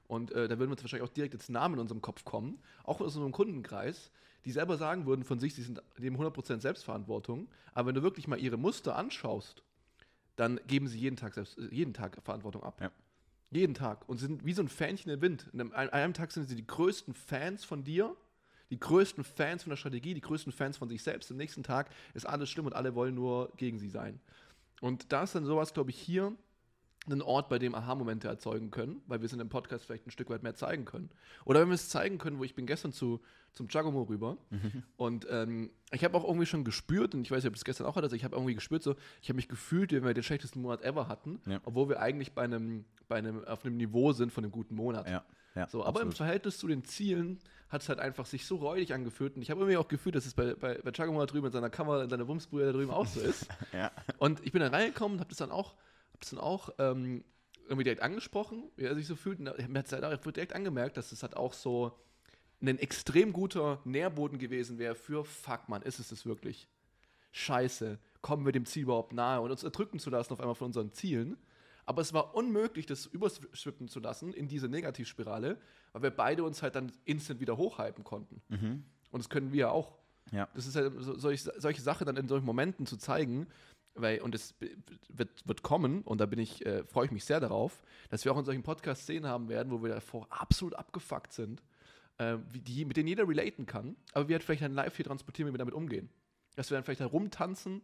und 0.07 0.31
äh, 0.31 0.47
da 0.47 0.57
würden 0.57 0.71
uns 0.71 0.81
wahrscheinlich 0.81 1.07
auch 1.07 1.13
direkt 1.13 1.33
jetzt 1.33 1.49
Namen 1.49 1.75
in 1.75 1.81
unserem 1.81 2.01
Kopf 2.01 2.23
kommen, 2.23 2.59
auch 2.83 3.01
aus 3.01 3.15
unserem 3.15 3.31
Kundenkreis, 3.31 4.11
die 4.45 4.51
selber 4.51 4.77
sagen 4.77 5.05
würden 5.05 5.25
von 5.25 5.39
sich, 5.39 5.53
sie 5.53 5.63
sind 5.63 5.81
dem 5.97 6.17
100% 6.17 6.61
Selbstverantwortung, 6.61 7.49
aber 7.73 7.89
wenn 7.89 7.95
du 7.95 8.03
wirklich 8.03 8.27
mal 8.27 8.39
ihre 8.39 8.57
Muster 8.57 8.95
anschaust, 8.95 9.63
dann 10.37 10.59
geben 10.67 10.87
sie 10.87 10.99
jeden 10.99 11.17
Tag, 11.17 11.33
selbst, 11.33 11.57
äh, 11.57 11.67
jeden 11.71 11.93
Tag 11.93 12.21
Verantwortung 12.23 12.63
ab. 12.63 12.79
Ja. 12.79 12.91
Jeden 13.49 13.73
Tag. 13.73 14.07
Und 14.07 14.17
sind 14.17 14.45
wie 14.45 14.53
so 14.53 14.61
ein 14.61 14.67
Fähnchen 14.67 15.11
im 15.11 15.21
Wind. 15.21 15.49
An 15.53 15.71
einem 15.73 16.13
Tag 16.13 16.31
sind 16.31 16.47
sie 16.47 16.55
die 16.55 16.67
größten 16.67 17.13
Fans 17.13 17.63
von 17.63 17.83
dir, 17.83 18.15
die 18.69 18.79
größten 18.79 19.23
Fans 19.23 19.63
von 19.63 19.69
der 19.69 19.77
Strategie, 19.77 20.13
die 20.13 20.21
größten 20.21 20.51
Fans 20.51 20.77
von 20.77 20.89
sich 20.89 21.01
selbst. 21.01 21.31
Am 21.31 21.37
nächsten 21.37 21.63
Tag 21.63 21.89
ist 22.13 22.25
alles 22.25 22.49
schlimm 22.49 22.65
und 22.65 22.73
alle 22.73 22.93
wollen 22.93 23.15
nur 23.15 23.51
gegen 23.55 23.79
sie 23.79 23.89
sein. 23.89 24.19
Und 24.81 25.11
da 25.11 25.23
ist 25.23 25.33
dann 25.33 25.45
sowas, 25.45 25.73
glaube 25.73 25.89
ich, 25.89 25.97
hier 25.97 26.35
ein 27.09 27.21
Ort, 27.21 27.49
bei 27.49 27.59
dem 27.59 27.73
Aha-Momente 27.75 28.27
erzeugen 28.27 28.71
können, 28.71 29.01
weil 29.07 29.21
wir 29.21 29.25
es 29.25 29.33
in 29.33 29.39
dem 29.39 29.49
Podcast 29.49 29.85
vielleicht 29.85 30.05
ein 30.07 30.11
Stück 30.11 30.29
weit 30.29 30.43
mehr 30.43 30.55
zeigen 30.55 30.85
können. 30.85 31.09
Oder 31.45 31.61
wenn 31.61 31.67
wir 31.69 31.75
es 31.75 31.89
zeigen 31.89 32.17
können, 32.17 32.39
wo 32.39 32.43
ich 32.43 32.55
bin 32.55 32.65
gestern 32.67 32.91
zu, 32.91 33.19
zum 33.53 33.67
Giacomo 33.67 34.03
rüber 34.03 34.37
und 34.97 35.25
ähm, 35.29 35.71
ich 35.91 36.03
habe 36.03 36.17
auch 36.17 36.23
irgendwie 36.25 36.45
schon 36.45 36.63
gespürt, 36.63 37.15
und 37.15 37.21
ich 37.21 37.31
weiß 37.31 37.43
nicht, 37.43 37.47
ob 37.49 37.53
das 37.55 37.63
gestern 37.65 37.87
auch 37.87 37.95
hatte, 37.95 38.05
also 38.05 38.15
ich 38.15 38.23
habe 38.23 38.35
irgendwie 38.35 38.55
gespürt, 38.55 38.83
so, 38.83 38.95
ich 39.21 39.29
habe 39.29 39.35
mich 39.37 39.47
gefühlt, 39.47 39.91
wie 39.91 39.95
wenn 39.97 40.03
wir 40.05 40.13
den 40.13 40.23
schlechtesten 40.23 40.61
Monat 40.61 40.83
ever 40.83 41.07
hatten, 41.07 41.39
Ja. 41.47 41.59
obwohl 41.63 41.89
wir 41.89 41.99
eigentlich 42.01 42.33
bei 42.33 42.43
einem, 42.43 42.85
bei 43.07 43.15
einem, 43.17 43.43
auf 43.45 43.63
einem 43.65 43.77
Niveau 43.77 44.11
sind 44.13 44.31
von 44.31 44.43
einem 44.43 44.51
guten 44.51 44.75
Monat. 44.75 45.09
Ja, 45.09 45.23
ja, 45.55 45.67
So, 45.69 45.79
aber 45.81 46.01
im 46.01 46.09
absolut. 46.09 46.17
Verhältnis 46.17 46.57
zu 46.59 46.67
den 46.67 46.83
Zielen 46.83 47.39
hat 47.69 47.81
es 47.81 47.89
halt 47.89 47.99
einfach 47.99 48.25
sich 48.25 48.45
so 48.45 48.57
räudig 48.57 48.93
angefühlt. 48.93 49.35
Und 49.35 49.41
ich 49.41 49.49
habe 49.51 49.59
irgendwie 49.61 49.75
auch 49.77 49.87
gefühlt, 49.89 50.15
dass 50.15 50.25
es 50.25 50.33
bei, 50.33 50.53
bei, 50.53 50.75
bei 50.81 50.91
Giacomo 50.91 51.19
da 51.19 51.25
drüben 51.25 51.47
in 51.47 51.51
seiner 51.51 51.69
Kamera, 51.69 52.03
in 52.03 52.09
seiner 52.09 52.27
Wumsbrühe 52.27 52.65
da 52.65 52.71
drüben 52.71 52.91
auch 52.91 53.07
so 53.07 53.19
ist. 53.19 53.47
Ja. 53.73 53.91
Und 54.19 54.45
ich 54.45 54.51
bin 54.51 54.61
da 54.61 54.67
reingekommen 54.69 55.15
und 55.15 55.19
habe 55.19 55.29
das 55.29 55.37
dann 55.39 55.51
auch, 55.51 55.73
hab 56.17 56.21
das 56.21 56.29
dann 56.31 56.39
auch 56.39 56.69
ähm, 56.79 57.23
irgendwie 57.65 57.83
direkt 57.83 58.01
angesprochen, 58.01 58.69
wie 58.75 58.85
er 58.85 58.95
sich 58.95 59.05
so 59.05 59.15
fühlt. 59.15 59.39
Und 59.39 59.45
mir 59.69 59.79
hat 59.79 59.85
es 59.85 59.91
halt 59.91 60.25
direkt 60.35 60.53
angemerkt, 60.53 60.97
dass 60.97 61.11
es 61.11 61.21
halt 61.21 61.37
auch 61.37 61.53
so 61.53 61.97
ein 62.61 62.79
extrem 62.79 63.33
guter 63.33 63.81
Nährboden 63.85 64.39
gewesen 64.39 64.79
wäre 64.79 64.95
für 64.95 65.23
Fuck, 65.23 65.69
man, 65.69 65.83
ist 65.83 65.99
es 65.99 66.09
das 66.09 66.25
wirklich? 66.25 66.67
Scheiße, 67.31 67.99
kommen 68.21 68.45
wir 68.45 68.51
dem 68.51 68.65
Ziel 68.65 68.83
überhaupt 68.83 69.13
nahe 69.13 69.41
und 69.41 69.51
uns 69.51 69.63
erdrücken 69.63 69.99
zu 69.99 70.09
lassen 70.09 70.33
auf 70.33 70.39
einmal 70.39 70.55
von 70.55 70.67
unseren 70.67 70.91
Zielen. 70.91 71.37
Aber 71.85 72.01
es 72.01 72.13
war 72.13 72.33
unmöglich, 72.35 72.87
das 72.87 73.05
überschwippen 73.05 73.87
zu 73.87 73.99
lassen 73.99 74.33
in 74.33 74.47
diese 74.47 74.67
Negativspirale, 74.67 75.57
weil 75.93 76.01
wir 76.01 76.11
beide 76.11 76.43
uns 76.43 76.63
halt 76.63 76.75
dann 76.75 76.91
instant 77.05 77.39
wieder 77.39 77.57
hochhypen 77.57 78.03
konnten. 78.03 78.41
Und 79.11 79.23
das 79.23 79.29
können 79.29 79.51
wir 79.51 79.59
ja 79.59 79.69
auch. 79.69 79.93
Ja. 80.31 80.49
Das 80.55 80.65
ist 80.65 80.75
halt 80.75 80.91
so, 80.97 81.17
solch, 81.17 81.43
solche 81.43 81.81
Sache 81.81 82.05
dann 82.05 82.17
in 82.17 82.27
solchen 82.27 82.45
Momenten 82.45 82.85
zu 82.85 82.97
zeigen, 82.97 83.47
weil, 83.97 84.21
und 84.21 84.35
es 84.35 84.55
wird, 85.09 85.47
wird 85.47 85.63
kommen, 85.63 86.01
und 86.03 86.19
da 86.21 86.25
bin 86.25 86.39
ich, 86.39 86.65
äh, 86.65 86.83
freue 86.85 87.05
ich 87.05 87.11
mich 87.11 87.25
sehr 87.25 87.39
darauf, 87.39 87.81
dass 88.09 88.23
wir 88.25 88.31
auch 88.31 88.37
in 88.37 88.45
solchen 88.45 88.63
Podcasts 88.63 89.03
Szenen 89.03 89.25
haben 89.27 89.49
werden, 89.49 89.71
wo 89.71 89.81
wir 89.83 89.89
davor 89.93 90.27
absolut 90.29 90.75
abgefuckt 90.75 91.33
sind, 91.33 91.61
äh, 92.17 92.37
wie 92.51 92.59
die, 92.61 92.85
mit 92.85 92.97
denen 92.97 93.07
jeder 93.07 93.27
relaten 93.27 93.65
kann, 93.65 93.95
aber 94.13 94.27
wir 94.27 94.35
halt 94.35 94.43
vielleicht 94.43 94.61
dann 94.63 94.73
live 94.73 94.95
hier 94.95 95.05
transportieren, 95.05 95.49
wie 95.49 95.53
wir 95.53 95.59
damit 95.59 95.73
umgehen. 95.73 96.09
Dass 96.55 96.69
wir 96.71 96.75
dann 96.77 96.83
vielleicht 96.83 97.01
da 97.01 97.05
rumtanzen, 97.05 97.81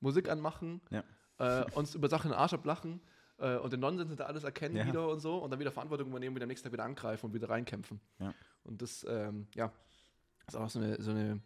Musik 0.00 0.28
anmachen, 0.28 0.80
Ja. 0.90 1.02
äh, 1.38 1.70
uns 1.72 1.94
über 1.94 2.08
Sachen 2.08 2.28
in 2.28 2.32
den 2.32 2.38
Arsch 2.40 2.52
ablachen 2.54 3.00
äh, 3.38 3.56
und 3.56 3.72
den 3.72 3.80
Nonsens 3.80 4.08
hinter 4.08 4.26
alles 4.26 4.44
erkennen 4.44 4.76
Ja. 4.76 4.86
wieder 4.86 5.08
und 5.08 5.20
so 5.20 5.38
und 5.38 5.50
dann 5.50 5.58
wieder 5.60 5.72
Verantwortung 5.72 6.08
übernehmen, 6.08 6.36
wieder 6.36 6.44
am 6.44 6.48
nächsten 6.48 6.64
Tag 6.64 6.72
wieder 6.72 6.84
angreifen 6.84 7.26
und 7.26 7.34
wieder 7.34 7.48
reinkämpfen. 7.48 8.00
Ja. 8.18 8.34
Und 8.64 8.82
das, 8.82 9.06
ähm, 9.08 9.46
ja, 9.54 9.72
ist 10.46 10.56
auch 10.56 10.68
so 10.68 10.78
eine, 10.80 11.00
so 11.00 11.10
eine, 11.12 11.40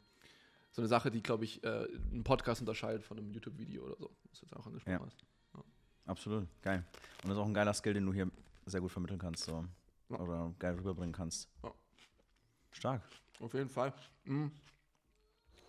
so 0.74 0.82
eine 0.82 0.88
Sache, 0.88 1.08
die, 1.12 1.22
glaube 1.22 1.44
ich, 1.44 1.62
äh, 1.62 1.87
einen 2.10 2.24
Podcast 2.24 2.60
unterscheidet 2.60 3.04
von 3.04 3.16
einem 3.16 3.30
YouTube-Video 3.30 3.84
oder 3.84 3.96
so, 3.96 4.10
was 4.28 4.40
du 4.40 4.46
jetzt 4.46 4.56
auch 4.56 4.66
angesprochen 4.66 4.92
Ja. 4.92 5.06
hast. 5.06 5.24
Absolut, 6.06 6.48
geil. 6.62 6.84
Und 7.22 7.28
das 7.30 7.38
ist 7.38 7.38
auch 7.38 7.46
ein 7.46 7.54
geiler 7.54 7.72
Skill, 7.72 7.94
den 7.94 8.04
du 8.06 8.12
hier 8.12 8.28
sehr 8.66 8.80
gut 8.80 8.90
vermitteln 8.90 9.20
kannst 9.20 9.44
so. 9.44 9.64
Ja. 10.10 10.18
oder 10.18 10.52
geil 10.58 10.74
rüberbringen 10.74 11.14
kannst. 11.14 11.48
Ja. 11.62 11.72
Stark. 12.72 13.02
Auf 13.38 13.54
jeden 13.54 13.70
Fall. 13.70 13.94
Mhm. 14.24 14.50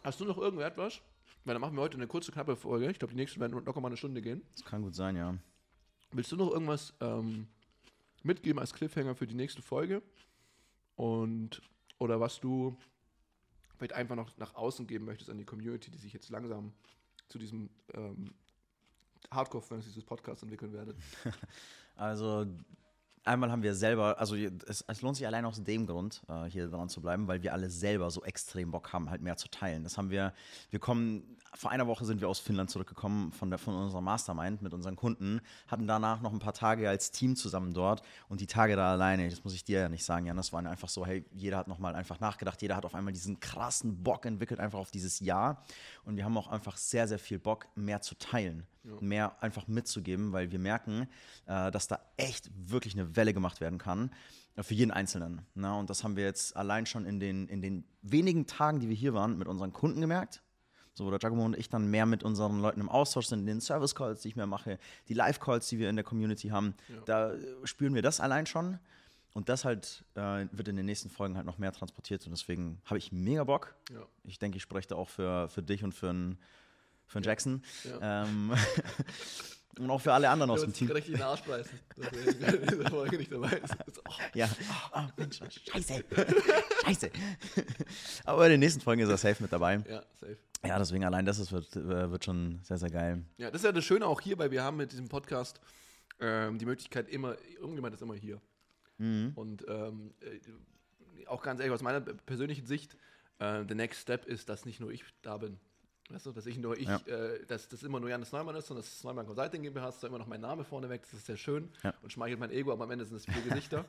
Hast 0.03 0.19
du 0.19 0.25
noch 0.25 0.37
irgendetwas? 0.39 1.01
Weil 1.45 1.53
dann 1.53 1.61
machen 1.61 1.75
wir 1.75 1.81
heute 1.81 1.97
eine 1.97 2.07
kurze, 2.07 2.31
knappe 2.31 2.55
Folge. 2.55 2.89
Ich 2.89 2.97
glaube, 2.97 3.13
die 3.13 3.17
nächsten 3.19 3.39
werden 3.39 3.53
locker 3.63 3.79
mal 3.79 3.87
eine 3.89 3.97
Stunde 3.97 4.21
gehen. 4.23 4.41
Das 4.53 4.65
kann 4.65 4.81
gut 4.81 4.95
sein, 4.95 5.15
ja. 5.15 5.37
Willst 6.11 6.31
du 6.31 6.35
noch 6.35 6.51
irgendwas 6.51 6.93
ähm, 6.99 7.47
mitgeben 8.23 8.59
als 8.59 8.73
Cliffhanger 8.73 9.13
für 9.15 9.27
die 9.27 9.35
nächste 9.35 9.61
Folge? 9.61 10.01
Und 10.95 11.61
oder 11.99 12.19
was 12.19 12.39
du 12.39 12.75
vielleicht 13.77 13.93
einfach 13.93 14.15
noch 14.15 14.35
nach 14.37 14.55
außen 14.55 14.87
geben 14.87 15.05
möchtest 15.05 15.29
an 15.29 15.37
die 15.37 15.45
Community, 15.45 15.91
die 15.91 15.97
sich 15.97 16.13
jetzt 16.13 16.29
langsam 16.29 16.73
zu 17.27 17.37
diesem 17.39 17.69
ähm, 17.93 18.33
Hardcore-Fans 19.31 19.85
dieses 19.85 20.03
Podcasts 20.03 20.43
entwickeln 20.43 20.73
werdet? 20.73 20.97
Also 21.97 22.45
einmal 23.25 23.51
haben 23.51 23.63
wir 23.63 23.73
selber, 23.73 24.19
also 24.19 24.35
es, 24.35 24.83
es 24.87 25.01
lohnt 25.01 25.17
sich 25.17 25.25
allein 25.25 25.45
aus 25.45 25.63
dem 25.63 25.87
Grund, 25.87 26.21
äh, 26.27 26.45
hier 26.45 26.67
dran 26.67 26.89
zu 26.89 27.01
bleiben, 27.01 27.27
weil 27.27 27.41
wir 27.41 27.53
alle 27.53 27.69
selber 27.69 28.11
so 28.11 28.23
extrem 28.23 28.71
Bock 28.71 28.93
haben, 28.93 29.09
halt 29.09 29.21
mehr 29.21 29.37
zu 29.37 29.49
teilen. 29.49 29.83
Das 29.83 29.97
haben 29.97 30.09
wir, 30.09 30.33
wir 30.69 30.79
kommen, 30.79 31.37
vor 31.55 31.71
einer 31.71 31.87
Woche 31.87 32.05
sind 32.05 32.21
wir 32.21 32.29
aus 32.29 32.39
Finnland 32.39 32.69
zurückgekommen 32.69 33.31
von, 33.31 33.49
der, 33.49 33.59
von 33.59 33.75
unserer 33.75 34.01
Mastermind 34.01 34.61
mit 34.61 34.73
unseren 34.73 34.95
Kunden, 34.95 35.41
hatten 35.67 35.87
danach 35.87 36.21
noch 36.21 36.33
ein 36.33 36.39
paar 36.39 36.53
Tage 36.53 36.87
als 36.89 37.11
Team 37.11 37.35
zusammen 37.35 37.73
dort 37.73 38.01
und 38.29 38.41
die 38.41 38.47
Tage 38.47 38.75
da 38.75 38.91
alleine, 38.91 39.29
das 39.29 39.43
muss 39.43 39.53
ich 39.53 39.63
dir 39.63 39.81
ja 39.81 39.89
nicht 39.89 40.05
sagen, 40.05 40.25
Jan, 40.25 40.37
das 40.37 40.53
waren 40.53 40.67
einfach 40.67 40.89
so, 40.89 41.05
hey, 41.05 41.25
jeder 41.33 41.57
hat 41.57 41.67
nochmal 41.67 41.95
einfach 41.95 42.19
nachgedacht, 42.19 42.61
jeder 42.61 42.75
hat 42.75 42.85
auf 42.85 42.95
einmal 42.95 43.13
diesen 43.13 43.39
krassen 43.39 44.03
Bock 44.03 44.25
entwickelt, 44.25 44.59
einfach 44.59 44.79
auf 44.79 44.91
dieses 44.91 45.19
Jahr 45.19 45.63
und 46.03 46.17
wir 46.17 46.25
haben 46.25 46.37
auch 46.37 46.47
einfach 46.47 46.77
sehr, 46.77 47.07
sehr 47.07 47.19
viel 47.19 47.39
Bock, 47.39 47.67
mehr 47.75 48.01
zu 48.01 48.15
teilen 48.15 48.65
mehr 49.01 49.41
einfach 49.41 49.67
mitzugeben, 49.67 50.31
weil 50.31 50.51
wir 50.51 50.59
merken, 50.59 51.07
äh, 51.47 51.71
dass 51.71 51.87
da 51.87 51.99
echt 52.17 52.51
wirklich 52.55 52.93
eine 52.93 53.15
Welle 53.15 53.33
gemacht 53.33 53.59
werden 53.59 53.79
kann 53.79 54.11
für 54.63 54.73
jeden 54.73 54.91
Einzelnen. 54.91 55.41
Na, 55.53 55.77
und 55.77 55.89
das 55.89 56.03
haben 56.03 56.15
wir 56.15 56.23
jetzt 56.23 56.55
allein 56.55 56.85
schon 56.85 57.05
in 57.05 57.19
den, 57.19 57.47
in 57.47 57.61
den 57.61 57.83
wenigen 58.01 58.47
Tagen, 58.47 58.79
die 58.79 58.87
wir 58.87 58.95
hier 58.95 59.13
waren, 59.13 59.37
mit 59.37 59.47
unseren 59.47 59.73
Kunden 59.73 59.99
gemerkt. 59.99 60.41
So, 60.95 61.05
wo 61.05 61.09
der 61.11 61.19
Giacomo 61.19 61.45
und 61.45 61.57
ich 61.57 61.69
dann 61.69 61.87
mehr 61.91 62.05
mit 62.05 62.23
unseren 62.23 62.61
Leuten 62.61 62.79
im 62.79 62.89
Austausch 62.89 63.27
sind, 63.27 63.41
in 63.41 63.45
den 63.45 63.61
Service-Calls, 63.61 64.21
die 64.21 64.29
ich 64.29 64.35
mehr 64.35 64.47
mache, 64.47 64.79
die 65.09 65.13
Live-Calls, 65.13 65.67
die 65.67 65.77
wir 65.77 65.89
in 65.89 65.97
der 65.97 66.05
Community 66.05 66.47
haben, 66.47 66.73
da 67.05 67.33
äh, 67.33 67.37
spüren 67.65 67.93
wir 67.95 68.01
das 68.01 68.19
allein 68.19 68.45
schon. 68.45 68.79
Und 69.33 69.49
das 69.49 69.65
halt 69.65 70.05
äh, 70.15 70.45
wird 70.53 70.69
in 70.69 70.77
den 70.77 70.85
nächsten 70.85 71.09
Folgen 71.09 71.35
halt 71.35 71.45
noch 71.45 71.57
mehr 71.57 71.73
transportiert 71.73 72.25
und 72.25 72.31
deswegen 72.31 72.81
habe 72.85 72.97
ich 72.97 73.11
mega 73.11 73.43
Bock. 73.43 73.75
Ja. 73.91 73.99
Ich 74.23 74.39
denke, 74.39 74.55
ich 74.55 74.63
spreche 74.63 74.87
da 74.87 74.95
auch 74.95 75.09
für, 75.09 75.49
für 75.49 75.61
dich 75.61 75.83
und 75.83 75.91
für 75.93 76.09
einen 76.09 76.39
für 77.07 77.17
einen 77.17 77.25
Jackson. 77.25 77.61
Ja. 77.83 78.23
Ähm, 78.23 78.53
und 79.79 79.89
auch 79.89 79.99
für 80.01 80.13
alle 80.13 80.29
anderen 80.29 80.49
aus 80.51 80.61
dem 80.61 80.73
Team. 80.73 80.89
richtig 80.89 81.13
in 81.13 81.19
den 81.19 81.27
Arsch 81.27 81.41
beißen, 81.41 81.79
dass 81.97 82.07
er 82.41 82.53
in 82.61 82.67
dieser 82.67 82.89
Folge 82.89 83.17
nicht 83.17 83.31
dabei 83.31 83.51
ist. 83.51 83.75
Oh, 84.07 84.13
Ja. 84.33 84.49
Oh, 84.93 85.01
Mensch, 85.17 85.39
scheiße. 85.69 86.03
scheiße. 86.85 87.11
Aber 88.23 88.45
in 88.45 88.51
den 88.51 88.59
nächsten 88.61 88.81
Folgen 88.81 89.01
ist 89.01 89.09
er 89.09 89.17
safe 89.17 89.41
mit 89.43 89.51
dabei. 89.51 89.83
ja, 89.89 90.01
safe. 90.19 90.37
Ja, 90.67 90.77
deswegen 90.79 91.03
allein 91.05 91.25
das 91.25 91.39
ist, 91.39 91.51
wird, 91.51 91.75
äh, 91.75 92.09
wird 92.11 92.25
schon 92.25 92.59
sehr, 92.63 92.77
sehr 92.77 92.89
geil. 92.89 93.23
Ja, 93.37 93.51
das 93.51 93.61
ist 93.61 93.65
ja 93.65 93.71
das 93.71 93.83
Schöne 93.85 94.05
auch 94.07 94.21
hier, 94.21 94.37
weil 94.37 94.51
wir 94.51 94.63
haben 94.63 94.77
mit 94.77 94.91
diesem 94.91 95.07
Podcast 95.09 95.59
ähm, 96.19 96.57
die 96.57 96.65
Möglichkeit 96.65 97.07
immer, 97.09 97.35
irgendjemand 97.59 97.93
ist 97.95 98.01
immer 98.01 98.15
hier. 98.15 98.41
Und 98.97 99.65
ähm, 99.67 100.13
äh, 100.21 101.27
auch 101.27 101.41
ganz 101.43 101.59
ehrlich, 101.59 101.73
aus 101.73 101.81
meiner 101.81 101.99
persönlichen 101.99 102.65
Sicht, 102.65 102.95
äh, 103.39 103.63
the 103.67 103.75
next 103.75 103.99
step 104.01 104.25
ist, 104.25 104.47
dass 104.47 104.65
nicht 104.65 104.79
nur 104.79 104.89
ich 104.91 105.03
da 105.21 105.37
bin. 105.37 105.59
Weißt 106.09 106.25
du, 106.27 106.31
dass 106.31 106.45
ich 106.45 106.57
nur 106.57 106.77
ich, 106.77 106.87
Ja. 106.87 106.97
äh, 107.07 107.45
dass 107.47 107.67
das 107.67 107.83
immer 107.83 107.99
nur 107.99 108.09
Janis 108.09 108.31
Neumann 108.31 108.55
ist, 108.55 108.67
sondern 108.67 108.83
dass 108.85 108.93
es 108.93 109.03
Neumann 109.03 109.25
Consulting 109.25 109.63
GmbH 109.63 109.89
ist, 109.89 110.01
da 110.01 110.07
immer 110.07 110.19
noch 110.19 110.27
mein 110.27 110.39
Name 110.39 110.63
vorne 110.63 110.87
weg, 110.87 111.01
das 111.01 111.13
ist 111.13 111.25
sehr 111.25 111.35
schön 111.35 111.67
Ja. 111.83 111.93
und 112.03 112.13
schmeichelt 112.13 112.39
mein 112.39 112.51
Ego, 112.51 112.71
aber 112.71 112.85
am 112.85 112.91
Ende 112.91 113.03
sind 113.05 113.17
es 113.17 113.25
vier 113.25 113.41
Gesichter. 113.49 113.83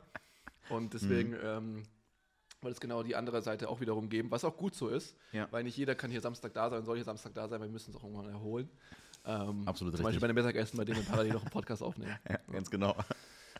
Und 0.69 0.93
deswegen 0.93 1.33
ähm, 1.41 1.83
weil 2.67 2.73
es 2.73 2.81
genau 2.81 3.01
die 3.01 3.15
andere 3.15 3.41
Seite 3.41 3.69
auch 3.69 3.79
wiederum 3.79 4.09
geben, 4.09 4.29
was 4.29 4.43
auch 4.43 4.57
gut 4.57 4.75
so 4.75 4.89
ist, 4.89 5.15
Ja. 5.31 5.47
weil 5.51 5.63
nicht 5.63 5.77
jeder 5.77 5.95
kann 5.95 6.11
hier 6.11 6.19
Samstag 6.19 6.53
da 6.53 6.69
sein, 6.69 6.83
soll 6.83 6.97
hier 6.97 7.05
Samstag 7.05 7.33
da 7.33 7.47
sein, 7.47 7.61
wir 7.61 7.69
müssen 7.69 7.91
es 7.91 7.95
auch 7.95 8.03
irgendwann 8.03 8.27
erholen. 8.27 8.69
Ähm, 9.25 9.65
Absolut 9.65 9.95
Zum 9.95 10.03
Beispiel 10.03 10.05
richtig. 10.07 10.19
bei 10.21 10.27
dem 10.27 10.35
Mittagessen, 10.35 10.75
bei 10.77 10.83
dem 10.83 10.97
wir 10.97 11.03
parallel 11.03 11.31
noch 11.31 11.43
einen 11.43 11.49
Podcast 11.51 11.81
aufnehmen. 11.81 12.13
Ja, 12.29 12.37
ganz 12.51 12.69
genau. 12.69 12.93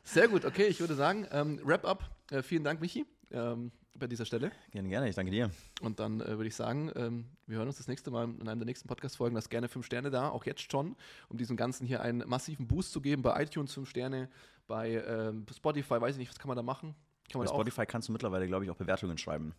Sehr 0.04 0.28
gut, 0.28 0.44
okay, 0.44 0.66
ich 0.68 0.82
würde 0.82 0.94
sagen, 0.96 1.26
ähm, 1.32 1.62
Wrap-up. 1.64 2.04
Äh, 2.32 2.42
vielen 2.44 2.66
Dank, 2.66 2.82
Michi. 2.82 3.06
ähm, 3.32 3.72
bei 3.94 4.08
dieser 4.08 4.26
Stelle. 4.26 4.52
Gerne, 4.72 4.90
gerne. 4.90 5.08
Ich 5.10 5.16
danke 5.16 5.32
dir. 5.32 5.50
Und 5.82 6.00
dann 6.02 6.20
äh, 6.20 6.28
würde 6.38 6.48
ich 6.48 6.56
sagen, 6.56 6.92
ähm, 6.98 7.26
wir 7.48 7.58
hören 7.60 7.68
uns 7.70 7.78
das 7.78 7.88
nächste 7.88 8.12
Mal 8.12 8.26
in 8.26 8.48
einem 8.50 8.60
der 8.60 8.66
nächsten 8.66 8.90
Podcast-Folgen. 8.90 9.34
Lasst 9.36 9.50
gerne 9.50 9.70
fünf 9.70 9.86
Sterne 9.86 10.12
da, 10.12 10.28
auch 10.30 10.46
jetzt 10.46 10.70
schon, 10.70 10.96
um 11.30 11.38
diesem 11.38 11.56
Ganzen 11.58 11.88
hier 11.88 12.02
einen 12.02 12.28
massiven 12.28 12.68
Boost 12.68 12.92
zu 12.92 13.00
geben. 13.02 13.22
Bei 13.24 13.42
iTunes 13.42 13.74
fünf 13.74 13.90
Sterne, 13.90 14.30
bei 14.68 14.92
ähm, 15.04 15.46
Spotify, 15.56 16.00
weiß 16.02 16.12
ich 16.16 16.20
nicht, 16.20 16.30
was 16.30 16.38
kann 16.40 16.50
man 16.50 16.58
da 16.58 16.62
machen? 16.64 16.94
Kann 17.32 17.40
Bei 17.40 17.46
da 17.46 17.52
auch, 17.52 17.56
Spotify 17.56 17.86
kannst 17.86 18.08
du 18.08 18.12
mittlerweile, 18.14 18.48
glaube 18.48 18.64
ich, 18.66 18.72
auch 18.72 18.76
Bewertungen 18.76 19.18
schreiben. 19.18 19.54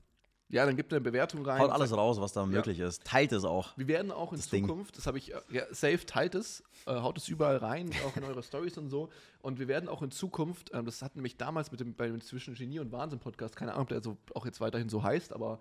ja, 0.51 0.65
dann 0.65 0.77
gibt 0.77 0.93
eine 0.93 1.01
Bewertung 1.03 1.45
rein. 1.45 1.61
Haut 1.61 1.71
alles 1.71 1.93
raus, 1.95 2.19
was 2.21 2.33
da 2.33 2.47
möglich 2.47 2.79
ist. 2.81 3.05
Teilt 3.05 3.33
es 3.33 3.45
auch. 3.45 3.77
Wir 3.77 3.87
werden 3.89 4.11
auch 4.11 4.33
in 4.33 4.39
Das 4.39 4.49
Ding. 4.49 4.67
Zukunft, 4.67 4.97
das 4.97 5.07
habe 5.07 5.19
ich, 5.19 5.35
äh, 5.35 5.41
ja, 5.51 5.63
safe 5.71 6.07
teilt 6.07 6.35
es, 6.35 6.63
äh, 6.87 6.93
haut 6.95 7.19
es 7.19 7.29
überall 7.29 7.59
rein, 7.59 7.91
auch 8.07 8.17
in 8.17 8.25
eure 8.25 8.43
Stories 8.45 8.79
und 8.79 8.89
so. 8.89 9.11
Und 9.43 9.59
wir 9.59 9.69
werden 9.69 9.89
auch 9.91 10.01
in 10.03 10.11
Zukunft, 10.11 10.71
ähm, 10.73 10.87
das 10.87 11.03
hat 11.03 11.17
nämlich 11.17 11.37
damals 11.37 11.71
mit 11.71 11.81
dem, 11.81 11.95
bei 11.95 12.07
dem 12.07 12.21
Zwischen 12.23 12.55
Genie 12.55 12.79
und 12.79 12.91
Wahnsinn 12.93 13.19
Podcast, 13.19 13.57
keine 13.57 13.73
Ahnung, 13.73 13.83
ob 13.83 13.89
der 13.91 14.03
so 14.03 14.17
auch 14.35 14.47
jetzt 14.47 14.61
weiterhin 14.63 14.89
so 14.89 15.03
heißt, 15.03 15.35
aber 15.35 15.61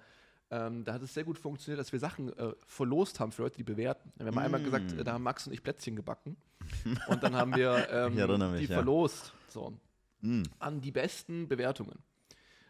ähm, 0.49 0.85
da 0.85 0.93
hat 0.93 1.01
es 1.01 1.13
sehr 1.13 1.25
gut 1.25 1.37
funktioniert, 1.37 1.77
dass 1.81 1.91
wir 1.91 1.99
Sachen 1.99 2.31
äh, 2.37 2.53
verlost 2.65 3.19
haben 3.19 3.33
für 3.33 3.41
Leute, 3.41 3.57
die 3.57 3.63
bewerten. 3.63 4.13
Wir 4.15 4.27
haben 4.27 4.37
einmal 4.37 4.63
gesagt, 4.63 4.93
Mm. 4.95 4.99
äh, 4.99 5.03
da 5.03 5.11
haben 5.11 5.23
Max 5.23 5.45
und 5.45 5.51
ich 5.51 5.61
Plätzchen 5.61 5.97
gebacken. 5.97 6.37
und 7.09 7.21
dann 7.21 7.35
haben 7.35 7.53
wir 7.53 7.89
ähm, 7.91 8.15
mich, 8.15 8.61
die 8.61 8.67
ja. 8.71 8.75
verlost. 8.77 9.33
So 9.49 9.73
Mm. 10.21 10.43
an 10.59 10.81
die 10.81 10.91
besten 10.91 11.47
Bewertungen, 11.47 11.99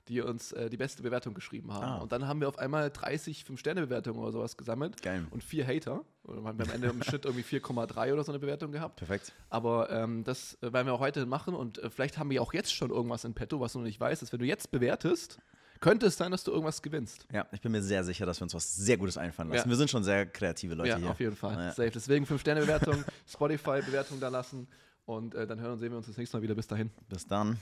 die 0.08 0.22
uns 0.22 0.52
äh, 0.52 0.70
die 0.70 0.78
beste 0.78 1.04
Bewertung 1.04 1.34
geschrieben 1.34 1.74
haben. 1.74 1.86
Ah. 1.86 1.98
Und 1.98 2.12
dann 2.12 2.28
haben 2.28 2.40
wir 2.40 2.48
auf 2.48 2.58
einmal 2.58 2.90
30 2.90 3.44
5-Sterne-Bewertungen 3.44 4.20
oder 4.20 4.32
sowas 4.32 4.58
gesammelt 4.58 5.02
Geil. 5.02 5.26
und 5.32 5.44
vier 5.44 5.66
Hater. 5.66 6.04
Oder 6.24 6.44
haben 6.44 6.58
wir 6.58 6.66
am 6.66 6.72
Ende 6.72 6.88
im 6.88 7.04
Schnitt 7.04 7.26
irgendwie 7.26 7.44
4,3 7.44 8.14
oder 8.14 8.24
so 8.24 8.32
eine 8.32 8.40
Bewertung 8.40 8.72
gehabt. 8.72 8.98
Perfekt. 8.98 9.32
Aber 9.50 9.90
ähm, 9.90 10.24
das 10.24 10.58
äh, 10.62 10.74
werden 10.74 10.88
wir 10.88 10.94
auch 10.94 11.00
heute 11.00 11.26
machen 11.26 11.56
und 11.56 11.78
äh, 11.80 11.90
vielleicht 11.90 12.18
haben 12.18 12.30
wir 12.30 12.42
auch 12.42 12.54
jetzt 12.54 12.74
schon 12.74 12.90
irgendwas 12.90 13.24
in 13.24 13.34
petto, 13.34 13.60
was 13.60 13.74
du 13.74 13.80
noch 13.80 13.86
nicht 13.86 14.00
weißt. 14.00 14.22
Dass 14.22 14.32
wenn 14.32 14.40
du 14.40 14.46
jetzt 14.46 14.72
bewertest, 14.72 15.40
könnte 15.80 16.08
es 16.08 16.18
sein, 16.18 16.32
dass 16.32 16.44
du 16.44 16.52
irgendwas 16.52 16.82
gewinnst. 16.82 17.28
Ja, 17.32 17.46
ich 17.52 17.62
bin 17.62 17.72
mir 17.72 17.82
sehr 17.82 18.04
sicher, 18.04 18.26
dass 18.26 18.40
wir 18.40 18.44
uns 18.44 18.54
was 18.54 18.76
sehr 18.76 18.98
Gutes 18.98 19.18
einfallen 19.18 19.50
lassen. 19.50 19.68
Ja. 19.68 19.70
Wir 19.70 19.78
sind 19.78 19.90
schon 19.90 20.04
sehr 20.04 20.26
kreative 20.26 20.76
Leute 20.76 20.90
ja, 20.90 20.98
hier. 20.98 21.10
auf 21.10 21.20
jeden 21.20 21.36
Fall. 21.36 21.54
Ja. 21.54 21.72
Safe. 21.72 21.92
Deswegen 21.92 22.26
5-Sterne-Bewertung, 22.26 23.04
Spotify-Bewertung 23.28 24.20
da 24.20 24.30
lassen. 24.30 24.68
Und 25.08 25.36
äh, 25.36 25.48
dann 25.48 25.62
hören 25.62 25.72
und 25.72 25.80
sehen 25.80 25.92
wir 25.92 25.98
uns 25.98 26.08
das 26.08 26.18
nächste 26.18 26.38
Mal 26.38 26.44
wieder. 26.44 26.54
Bis 26.54 26.68
dahin. 26.68 26.92
Bis 27.08 27.26
dann. 27.26 27.58